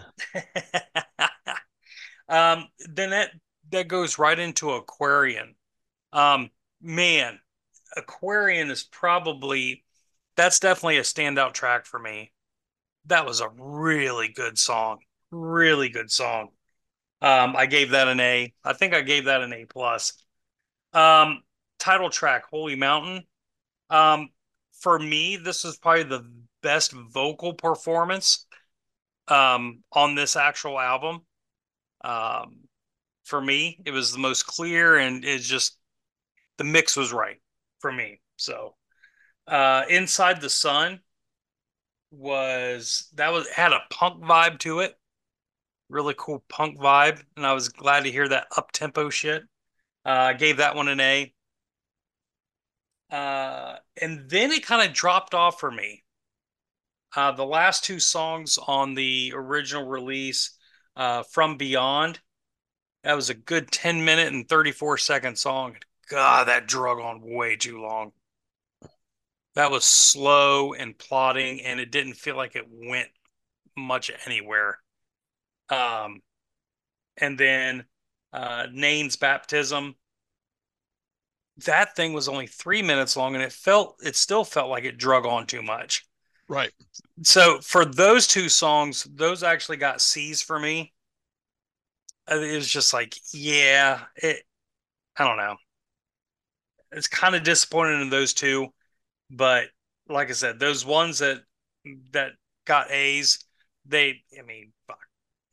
[2.29, 3.31] um then that
[3.71, 5.55] that goes right into aquarian.
[6.13, 7.39] Um man
[7.97, 9.85] aquarian is probably
[10.39, 12.33] that's definitely a standout track for me
[13.07, 16.49] that was a really good song really good song.
[17.21, 18.53] Um, I gave that an A.
[18.65, 20.13] I think I gave that an A plus.
[20.93, 21.43] Um,
[21.79, 23.25] title track, Holy Mountain.
[23.91, 24.31] Um,
[24.81, 26.31] for me, this is probably the
[26.63, 28.47] best vocal performance
[29.27, 31.21] um, on this actual album.
[32.03, 32.61] Um,
[33.25, 35.77] for me, it was the most clear and it's just
[36.57, 37.41] the mix was right
[37.81, 38.21] for me.
[38.37, 38.75] So,
[39.49, 41.01] uh, Inside the Sun
[42.11, 44.99] was that was had a punk vibe to it
[45.89, 49.43] really cool punk vibe, and I was glad to hear that up tempo shit.
[50.05, 51.35] Uh, I gave that one an A.
[53.11, 56.05] Uh, and then it kind of dropped off for me.
[57.17, 60.57] Uh, the last two songs on the original release,
[60.95, 62.21] uh, From Beyond,
[63.03, 65.77] that was a good 10 minute and 34 second song.
[66.11, 68.13] God, that drug on way too long.
[69.59, 73.09] That was slow and plodding, and it didn't feel like it went
[73.77, 74.79] much anywhere.
[75.69, 76.21] Um,
[77.17, 77.85] and then
[78.33, 79.97] uh, Nain's baptism.
[81.67, 84.97] That thing was only three minutes long, and it felt it still felt like it
[84.97, 86.07] drug on too much.
[86.49, 86.71] Right.
[87.25, 90.93] So for those two songs, those actually got C's for me.
[92.31, 94.45] Uh, it was just like, yeah, it.
[95.17, 95.57] I don't know.
[96.93, 98.69] It's kind of disappointing in those two,
[99.31, 99.69] but
[100.09, 101.43] like I said, those ones that
[102.13, 102.33] that
[102.65, 103.45] got A's,
[103.87, 104.23] they.
[104.39, 104.73] I mean,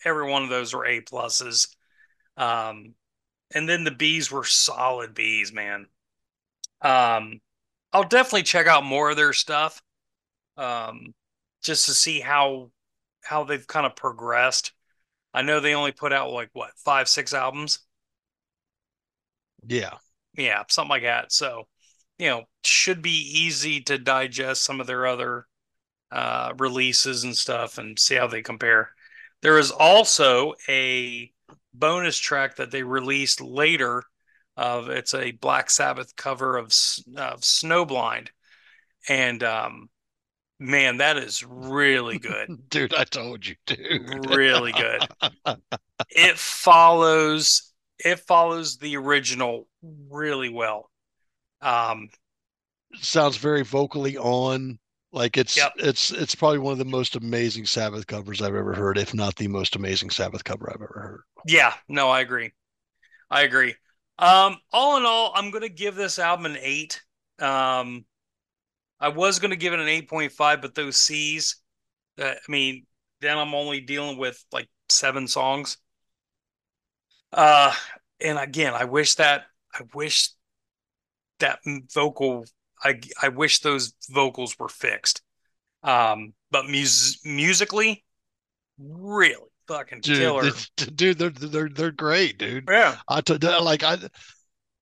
[0.04, 1.68] every one of those were A pluses.
[2.38, 2.94] Um,
[3.54, 5.88] and then the B's were solid B's, man.
[6.82, 7.40] Um,
[7.94, 9.82] I'll definitely check out more of their stuff,
[10.58, 11.14] um,
[11.64, 12.72] just to see how
[13.24, 14.74] how they've kind of progressed.
[15.34, 17.80] I know they only put out like what five, six albums.
[19.68, 19.96] Yeah,
[20.38, 21.32] yeah, something like that.
[21.32, 21.68] So,
[22.18, 25.48] you know, should be easy to digest some of their other
[26.12, 28.92] uh, releases and stuff and see how they compare.
[29.42, 31.32] There is also a
[31.74, 34.04] bonus track that they released later.
[34.58, 38.30] Of it's a Black Sabbath cover of, of Snowblind,
[39.10, 39.90] and um,
[40.60, 42.94] man, that is really good, dude.
[42.94, 45.06] I told you, dude, really good.
[46.10, 49.68] it follows it follows the original
[50.10, 50.90] really well.
[51.66, 52.10] Um,
[53.00, 54.80] sounds very vocally on
[55.12, 55.74] Like it's Yep.
[55.78, 59.36] it's it's probably one of the most amazing Sabbath covers I've ever heard, if not
[59.38, 61.22] the most amazing Sabbath cover I've ever heard.
[61.48, 62.52] Yeah, no, I agree.
[63.30, 63.76] I agree.
[64.20, 67.02] Um, all in all, I'm gonna give this album an eight.
[67.40, 68.06] Um,
[69.00, 71.58] I was gonna give it an eight point five, but those C's,
[72.20, 72.88] uh, I mean,
[73.22, 75.78] then I'm only dealing with like seven songs.
[77.32, 77.74] Uh,
[78.20, 80.30] and again, I wish that I wish
[81.40, 81.60] that
[81.94, 82.46] vocal.
[82.84, 85.22] I I wish those vocals were fixed.
[85.84, 88.04] Um, but mus musically,
[88.80, 89.36] really
[89.68, 90.46] fucking Dude, killer.
[90.46, 92.66] it's- dude, they're they're they're great, dude.
[92.70, 92.98] Yeah.
[93.08, 93.98] I t- like I.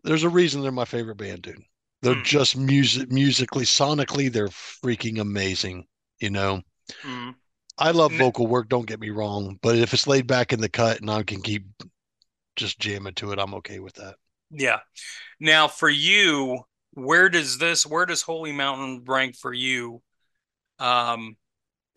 [0.04, 1.64] There's a reason they're my favorite band, dude.
[2.02, 2.26] They're Mm.
[2.26, 5.86] just music musically, sonically, they're freaking amazing.
[6.20, 6.62] You know,
[7.04, 7.36] Mm.
[7.78, 8.68] I love vocal work.
[8.70, 11.42] Don't get me wrong, but if it's laid back in the cut and I can
[11.42, 11.66] keep
[12.56, 14.16] just jamming to it, I'm okay with that.
[14.54, 14.80] Yeah.
[15.40, 16.60] Now for you,
[16.94, 20.02] where does this where does Holy Mountain rank for you
[20.80, 21.38] um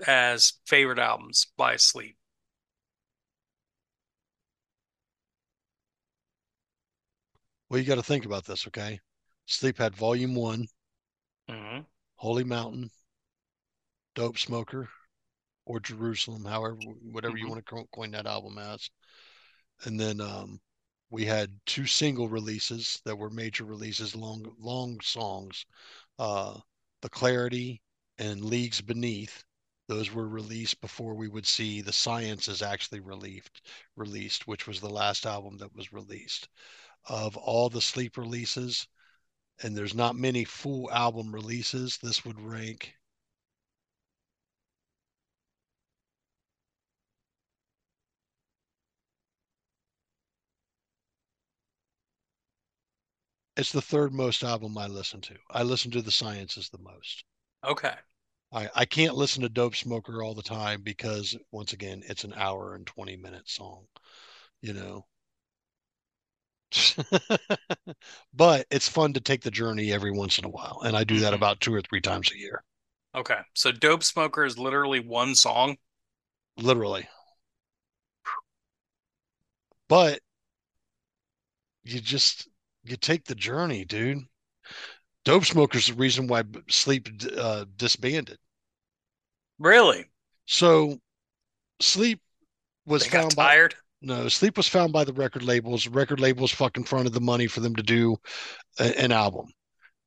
[0.06, 2.16] as favorite albums by Sleep?
[7.68, 8.98] Well, you got to think about this, okay?
[9.46, 10.66] Sleep had Volume One,
[11.48, 11.86] hmm
[12.16, 12.90] Holy Mountain,
[14.16, 14.90] Dope Smoker,
[15.66, 17.48] or Jerusalem, however, whatever you Mhm.
[17.48, 18.90] want to coin that album as.
[19.84, 20.60] And then um,
[21.10, 25.64] we had two single releases that were major releases, long, long songs.
[26.18, 26.58] Uh,
[27.02, 27.80] the Clarity
[28.18, 29.44] and Leagues Beneath.
[29.88, 33.62] Those were released before we would see the Sciences actually released,
[33.94, 36.48] released, which was the last album that was released.
[37.04, 38.88] Of all the sleep releases,
[39.62, 42.95] and there's not many full album releases, this would rank
[53.56, 55.36] It's the third most album I listen to.
[55.50, 57.24] I listen to the Sciences the most.
[57.64, 57.96] Okay.
[58.50, 62.32] I, I can't listen to Dope Smoker all the time because once again, it's an
[62.34, 63.86] hour and 20 minute song,
[64.62, 65.06] you know.
[68.34, 70.80] but it's fun to take the journey every once in a while.
[70.84, 71.34] And I do that Mhm.
[71.34, 72.62] about two or three times a year,
[73.16, 73.40] Okay.
[73.54, 75.78] So Dope Smoker is literally one song.
[76.58, 77.08] literally.
[79.88, 80.20] But
[81.84, 82.48] you just
[82.90, 84.24] you take the journey, dude.
[85.24, 88.38] Dope Smoker's the reason why Sleep uh, disbanded.
[89.58, 90.06] Really?
[90.46, 90.98] So
[91.80, 92.20] Sleep
[92.86, 93.74] was They found by tired?
[94.02, 95.88] no Sleep was found by the record labels.
[95.88, 98.16] Record labels fucking fronted the money for them to do
[98.78, 99.46] a- an album,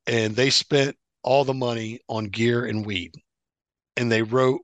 [0.06, 3.12] and they spent all the money on gear and weed,
[3.96, 4.62] and they wrote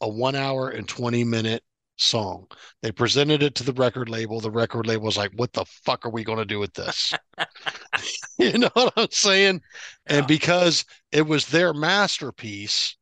[0.00, 1.62] a one hour and twenty minute
[1.96, 2.46] song.
[2.82, 4.40] They presented it to the record label.
[4.40, 7.14] The record label was like, "What the fuck are we going to do with this?"
[8.38, 9.60] you know what I'm saying?
[10.08, 10.18] Yeah.
[10.18, 12.96] And because it was their masterpiece,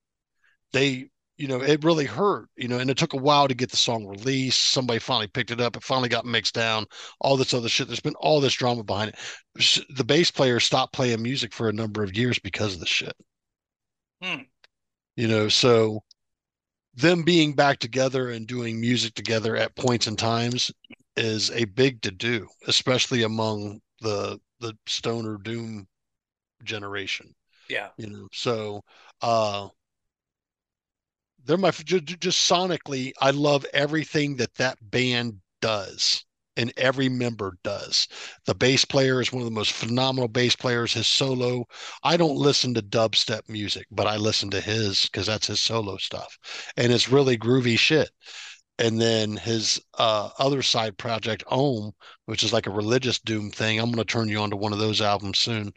[0.73, 3.71] they, you know, it really hurt, you know, and it took a while to get
[3.71, 4.63] the song released.
[4.63, 5.77] Somebody finally picked it up.
[5.77, 6.87] It finally got mixed down,
[7.21, 7.89] all this other shit.
[7.89, 9.87] There's been all this drama behind it.
[9.97, 13.15] The bass player stopped playing music for a number of years because of the shit.
[14.23, 14.43] Hmm.
[15.17, 16.03] You know, so
[16.95, 20.71] them being back together and doing music together at points and times
[21.17, 25.87] is a big to do, especially among the the stoner doom
[26.65, 27.35] generation
[27.69, 27.89] Yeah.
[27.97, 28.83] you know so
[29.23, 29.69] uh
[31.45, 36.25] they're my just, just sonically i love everything that that band does
[36.57, 38.09] and every member does.
[38.47, 41.65] The bass player is one of the most phenomenal bass players his solo.
[42.03, 45.97] I don't listen to dubstep music but i listen to his because that's his solo
[45.97, 46.39] stuff
[46.77, 48.11] and it's really groovy shit.
[48.79, 51.93] And then his uh, other side project Om
[52.27, 54.73] which is like a religious doom thing i'm going to turn you on to one
[54.73, 55.73] of those albums soon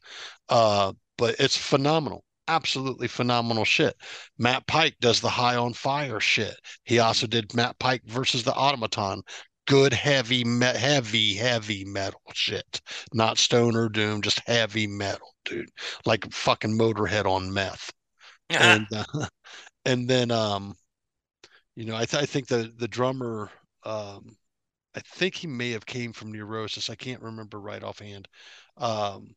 [0.50, 3.96] uh, but it's phenomenal absolutely phenomenal shit.
[4.38, 6.56] Matt pike does the high on fire shit.
[6.84, 9.22] He also did matt pike versus the automaton
[9.66, 12.82] good heavy me- heavy heavy metal shit.
[13.14, 15.70] Not stoner doom just heavy metal dude.
[16.06, 17.92] Like fucking motorhead on meth.
[18.50, 19.28] And uh,
[19.86, 20.76] and then um
[21.76, 23.50] you know i, th- I think the the drummer
[23.84, 24.36] um
[24.96, 26.90] i think he may have came from neurosis.
[26.90, 28.28] I can't remember right offhand.
[28.78, 29.36] Um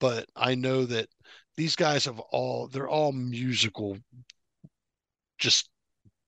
[0.00, 1.08] but i know that
[1.56, 3.98] these guys have all they're all musical
[5.38, 5.70] just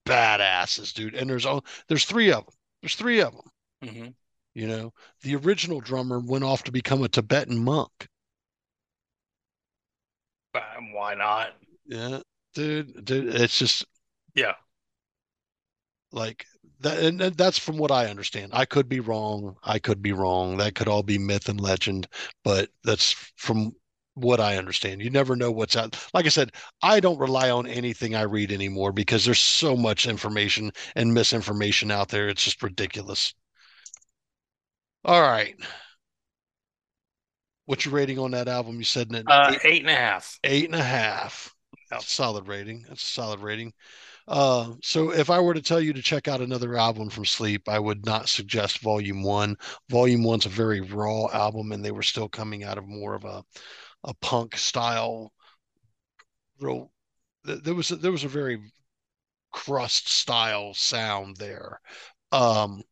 [0.06, 1.14] badasses dude.
[1.14, 3.50] And there's all there's three of them there's three of them
[3.82, 4.10] hmm
[4.54, 4.92] you know?
[5.22, 8.08] The original drummer went off to become a tibetan monk.
[10.92, 11.54] Why not?
[11.86, 12.20] yeah
[12.54, 13.84] dude dude it's just
[14.34, 14.54] Yeah.
[16.12, 16.46] like
[16.80, 18.50] that and that- that's from what i understand.
[18.54, 19.56] I could be wrong.
[19.62, 20.56] I could be wrong.
[20.56, 22.08] That could all be myth and legend
[22.44, 23.74] but that's from
[24.14, 25.00] what I understand.
[25.02, 25.96] You never know what's out.
[26.14, 26.52] Like I said,
[26.82, 31.90] I don't rely on anything I read anymore because there's so much information and misinformation
[31.90, 32.28] out there.
[32.28, 33.34] It's just ridiculous.
[35.04, 35.54] All right.
[37.66, 38.76] What's your rating on that album?
[38.78, 40.40] You said an Uh, eight, eight and a half.
[40.44, 41.54] eight and a half.
[41.92, 42.02] Yep.
[42.02, 42.84] Solid rating.
[42.88, 43.72] That's a solid rating.
[44.28, 47.68] Uh, so if I were to tell you to check out another album from Sleep,
[47.68, 49.56] I would not suggest Volume One.
[49.90, 53.24] Volume One's a very raw album, and they were still coming out of more of
[53.24, 53.44] a
[54.04, 55.32] a punk style.
[56.60, 56.90] Real,
[57.44, 58.60] there was a, there was a very
[59.52, 61.80] crust style sound there.
[62.32, 62.82] Um,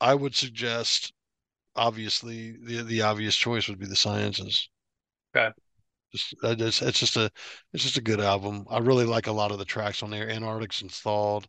[0.00, 1.12] I would suggest,
[1.76, 4.68] obviously, the the obvious choice would be the Sciences.
[5.34, 5.52] Okay.
[6.12, 7.30] Just it's, it's just a
[7.72, 8.64] it's just a good album.
[8.70, 10.28] I really like a lot of the tracks on there.
[10.28, 11.46] Antarcticans Thawed,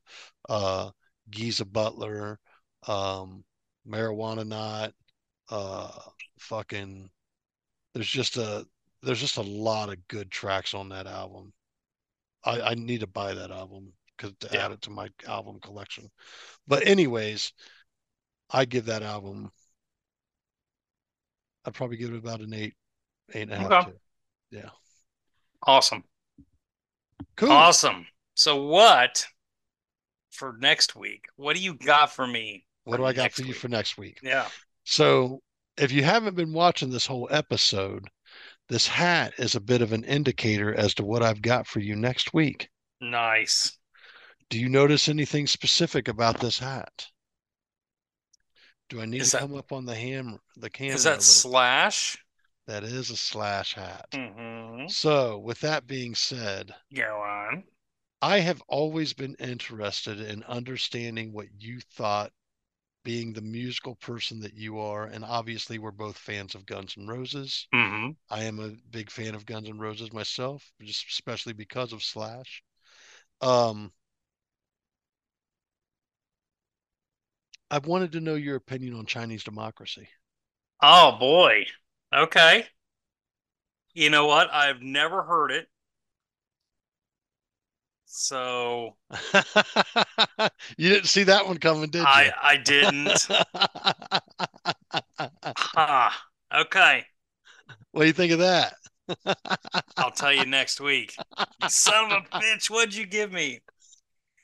[0.50, 0.92] uh,
[1.30, 2.40] Giza Butler,
[2.88, 3.44] um,
[3.88, 4.92] Marijuanaut,
[5.50, 5.92] uh,
[6.40, 7.10] fucking.
[7.94, 8.66] There's just a
[9.02, 11.54] there's just a lot of good tracks on that album.
[12.44, 14.66] I, I need to buy that album because to Yeah.
[14.66, 16.10] add it to my album collection.
[16.68, 17.54] But anyways,
[18.50, 19.52] I give that album.
[21.66, 22.74] I'd probably give it about an eight,
[23.34, 23.88] eight and a half.
[23.88, 23.98] Okay.
[24.52, 24.70] Yeah.
[25.64, 26.04] Awesome.
[27.36, 27.52] Cool.
[27.52, 28.08] Awesome.
[28.36, 29.26] So what
[30.32, 31.26] for next week?
[31.36, 32.66] What do you got for me?
[32.86, 34.20] What for do I got for you for next week?
[34.24, 34.48] Yeah.
[34.86, 35.42] So,
[35.80, 38.08] if you haven't been watching this whole episode,
[38.68, 41.96] this hat is a bit of an indicator as to what I've got for you
[41.96, 42.70] next week.
[43.02, 43.78] Nice.
[44.50, 47.08] Do you notice anything specific about this hat?
[48.90, 50.96] Do I need Is to that- come up on the ham the camera?
[50.96, 52.18] Is that slash?
[52.68, 54.06] That is a slash hat.
[54.12, 54.88] Mm-hmm.
[54.90, 57.64] So, with that being said, Go on.
[58.22, 62.32] I have always been interested in understanding what you thought
[63.10, 65.06] being the musical person that you are.
[65.06, 67.68] And obviously, we're both fans of Guns N' Roses.
[67.74, 68.12] Mm-hmm.
[68.30, 72.62] I am a big fan of Guns N' Roses myself, just especially because of Slash.
[73.42, 73.92] Um,
[77.72, 80.08] I've wanted to know your opinion on Chinese democracy.
[80.80, 81.66] Oh boy.
[82.16, 82.68] Okay.
[83.96, 84.54] You know what?
[84.54, 85.68] I've never heard it.
[88.12, 88.96] So
[90.78, 92.06] you didn't see that one coming, did you?
[92.08, 93.28] I I didn't.
[93.30, 93.44] Huh.
[95.76, 97.06] Ah, okay.
[97.92, 98.74] what do you think of that?
[99.98, 101.16] I'll tell you next week.
[101.62, 103.60] You son of a bitch, what'd you give me?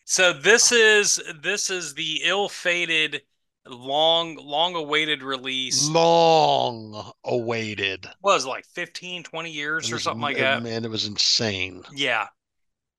[0.06, 3.22] So this is this is the ill-fated,
[3.68, 5.90] long, long-awaited release.
[5.90, 8.08] Long awaited.
[8.22, 10.62] was like 15, 20 years or something like that.
[10.64, 11.84] Man, it was insane.
[11.96, 12.28] Yeah.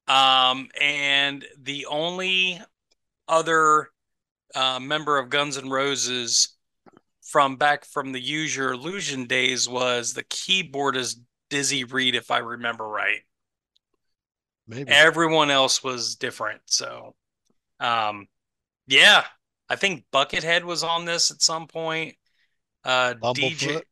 [0.09, 2.61] Um, and the only
[3.29, 3.91] other
[4.55, 6.57] uh, member of Guns N' Roses
[7.23, 11.17] from back from the Use Your Illusion days was the keyboardist
[11.51, 13.21] Dizzy Reed, if I remember right.
[14.69, 14.91] Maybe.
[14.91, 16.61] Everyone else was different.
[16.67, 17.15] So,
[17.79, 18.27] um,
[18.87, 19.25] yeah,
[19.69, 22.17] I think Buckethead was on this at some point.
[22.85, 23.83] Uh, DJ, Bumblefoot?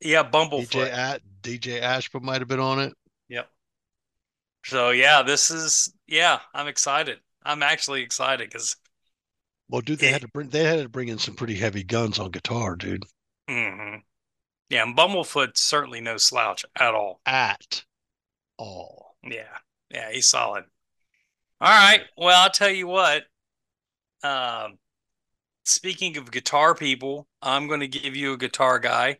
[0.00, 0.92] yeah, DJ Bumblefoot.
[0.92, 2.92] at DJ Ashba might have been on it.
[4.64, 7.20] So yeah, this is yeah, I'm excited.
[7.42, 8.76] I'm actually excited because
[9.68, 11.82] Well, dude, they It- had to bring they had to bring in some pretty heavy
[11.82, 13.04] guns on guitar, dude.
[13.48, 13.98] Mm-hmm.
[14.70, 17.22] Yeah, and Bumblefoot's certainly no slouch at all.
[17.24, 17.84] At
[18.58, 19.16] all.
[19.22, 19.58] Yeah,
[19.90, 20.64] yeah, he's solid.
[21.60, 23.24] All right, well, I'll tell you what.
[24.22, 24.78] Um,
[25.64, 29.18] speaking of guitar people, I'm going to give you a guitar guy,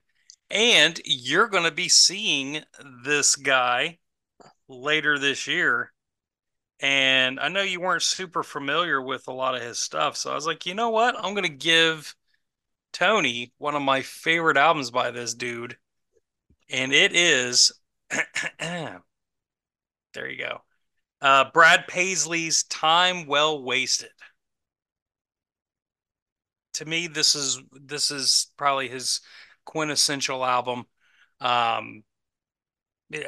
[0.50, 2.64] and you're going to be seeing
[3.04, 3.98] this guy
[4.70, 5.92] later this year.
[6.80, 10.34] And I know you weren't super familiar with a lot of his stuff, so I
[10.34, 11.14] was like, you know what?
[11.18, 12.14] I'm going to give
[12.92, 15.76] Tony one of my favorite albums by this dude,
[16.70, 17.72] and it is.
[18.58, 19.02] there
[20.14, 20.62] you go.
[21.20, 24.08] Uh, Brad Paisley's Time Well Wasted.
[26.74, 29.20] To me, this is this is probably his
[29.66, 30.86] quintessential album.
[31.40, 32.04] Um,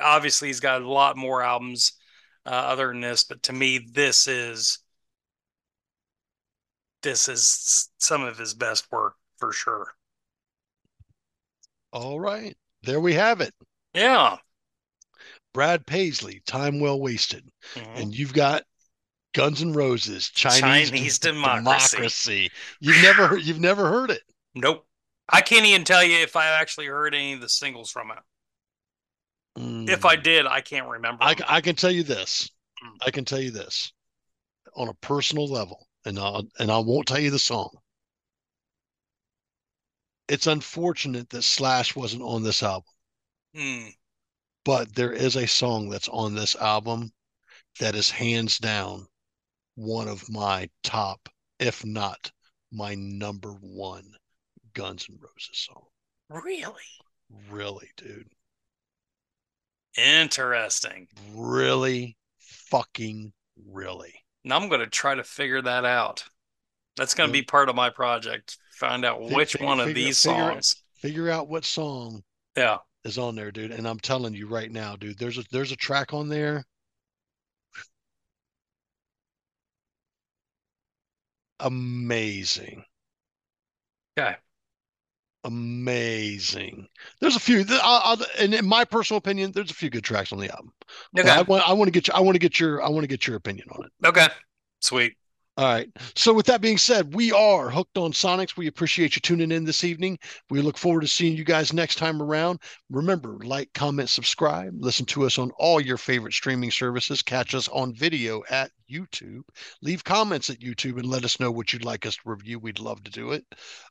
[0.01, 1.93] obviously, he's got a lot more albums
[2.47, 4.79] uh, other than this, but to me, this is
[7.03, 9.89] this is some of his best work for sure.
[11.93, 12.57] All right.
[12.83, 13.55] There we have it.
[13.95, 14.39] Yeah.
[15.53, 17.45] Brad Paisley, Time Well Wasted.
[17.75, 18.01] Mhm.
[18.01, 18.65] And you've got
[19.35, 22.51] Guns N' Roses, Chinese, Chinese d- Democracy.
[22.81, 24.23] You've never you've never heard it.
[24.55, 24.87] Nope.
[25.29, 28.19] I can't even tell you if I actually heard any of the singles from it.
[29.57, 30.23] If I Mm.
[30.23, 31.23] did, I can't remember.
[31.23, 31.37] I.
[31.47, 32.51] I can tell you this.
[32.83, 32.97] Mm.
[33.07, 33.93] I can tell you this
[34.75, 37.71] on a personal level, and I and I won't tell you the song.
[40.29, 42.89] It's unfortunate that Slash wasn't on this album.
[43.55, 43.89] Hmm.
[44.65, 47.13] but there is a song that's on this album
[47.81, 49.07] that is hands down
[49.75, 51.29] one of my top,
[51.59, 52.31] if not
[52.71, 54.11] my number one
[54.73, 55.85] Guns N' Roses song.
[56.31, 56.89] Really?
[57.51, 58.31] Really, dude.
[59.97, 61.09] Interesting.
[61.35, 63.33] Really fucking
[63.69, 64.15] really.
[64.45, 66.25] Now I'm going to try to figure that out.
[66.97, 67.43] That's going to Yeah.
[67.43, 68.57] be part of my project.
[68.73, 70.77] Find out which one of figure- these figure songs.
[70.97, 72.23] Figure out what song
[72.57, 72.79] Yeah.
[73.05, 73.71] is on there, dude.
[73.73, 76.65] And I'm telling you right now, dude, there's a there's a track on there.
[81.61, 82.85] Amazing.
[84.19, 84.37] Okay.
[85.45, 86.87] Amazing.
[87.21, 90.33] There's a few, I, I, and in my personal opinion, there's a few good tracks
[90.33, 90.73] on the album.
[91.19, 91.29] Okay.
[91.29, 93.09] I want, I want to get you, I want to get your, I want to
[93.09, 94.07] get your opinion on it.
[94.07, 94.29] Okay.
[94.81, 95.17] Sweet.
[95.59, 95.91] All right.
[96.17, 98.57] So with that being said, we are hooked on Sonics.
[98.57, 100.19] We appreciate you tuning in this evening.
[100.49, 102.61] We look forward to seeing you guys next time around.
[102.89, 104.73] Remember, like, comment, subscribe.
[104.79, 107.21] Listen to us on all your favorite streaming services.
[107.21, 109.43] Catch us on video at YouTube.
[109.81, 112.59] Leave comments at YouTube and let us know what you'd like us to review.
[112.59, 113.45] We'd love to do it.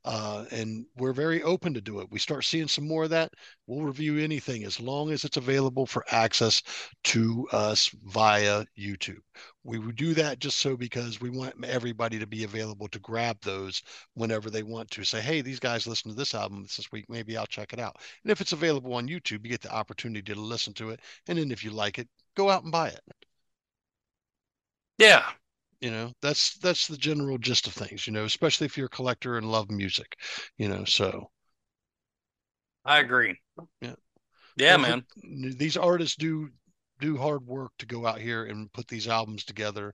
[0.06, 2.12] Uh, and we're very open to do it.
[2.12, 3.34] We start seeing some more of that.
[3.68, 6.62] We'll review anything as long as it's available for access
[7.06, 9.22] to us via YouTube
[9.64, 13.38] we would do that just so because we want everybody to be available to grab
[13.42, 13.82] those
[14.16, 17.38] whenever they want to say hey these guys listen to this album this week maybe
[17.38, 20.40] i'll check it out and if it's available on youtube you get the opportunity to
[20.40, 23.02] listen to it and then if you like it go out and buy it
[25.02, 25.32] Yeah.
[25.82, 28.90] you know that's that's the general gist of things you know especially if you're a
[28.90, 30.18] collector and love music
[30.58, 31.30] you know so
[32.86, 33.40] I agree.
[33.82, 33.96] Yeah.
[34.56, 35.06] Yeah, Well, man.
[35.24, 36.50] these artists do
[37.00, 39.94] do hard work to go out here and put these albums together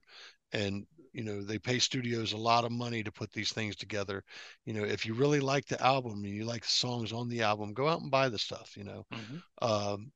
[0.52, 4.24] and you know they pay studios a lot of money to put these things together
[4.66, 7.42] you know if you really like the album and you like the songs on the
[7.42, 9.42] album go out and buy the stuff you know Mhm.
[9.62, 10.12] um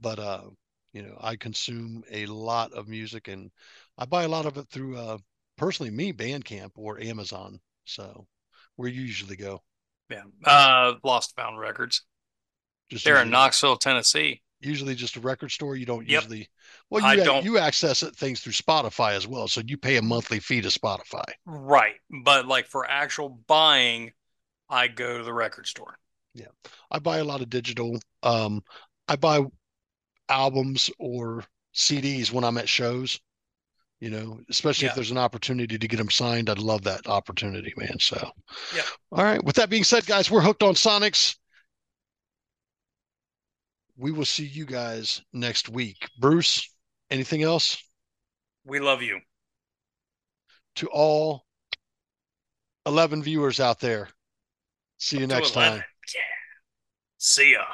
[0.00, 0.42] but uh
[0.92, 3.50] you know i consume a lot of music and
[3.98, 5.18] i buy a lot of it through uh
[5.56, 8.26] personally me bandcamp or amazon so
[8.76, 9.62] where you usually go
[10.10, 10.22] Yeah.
[10.44, 12.02] Uh, Lost Found Records.
[12.90, 14.42] just They're in Knoxville, Tennessee.
[14.60, 15.76] usually just a record store.
[15.76, 16.22] You don't Yep.
[16.22, 16.48] usually.
[16.90, 19.96] Well, I you don't- you access it things through Spotify as well, so you pay
[19.96, 21.24] a monthly fee to Spotify.
[21.46, 21.96] Right.
[22.24, 24.12] But like for actual buying,
[24.68, 25.98] I go to the record store.
[26.34, 26.46] Yeah
[26.90, 27.98] i buy a lot of digital.
[28.22, 28.62] Um,
[29.08, 29.40] I buy
[30.28, 31.44] albums or
[31.74, 33.20] CDs when I'm at shows.
[34.00, 34.90] You know, especially Yeah.
[34.90, 38.00] if there's an opportunity to get them signed, I'd love that opportunity, man.
[38.00, 38.32] So,
[38.74, 38.82] yeah.
[39.12, 39.42] All right.
[39.44, 41.36] With that being said, guys, we're hooked on Sonics.
[43.96, 46.08] We will see you guys next week.
[46.18, 46.68] Bruce,
[47.10, 47.80] anything else?
[48.64, 49.20] We love you.
[50.76, 51.44] to all
[52.86, 54.08] 11 viewers out there.
[54.96, 55.78] See you next 11.
[55.80, 55.84] time.
[56.14, 56.20] Yeah.
[57.18, 57.64] See ya.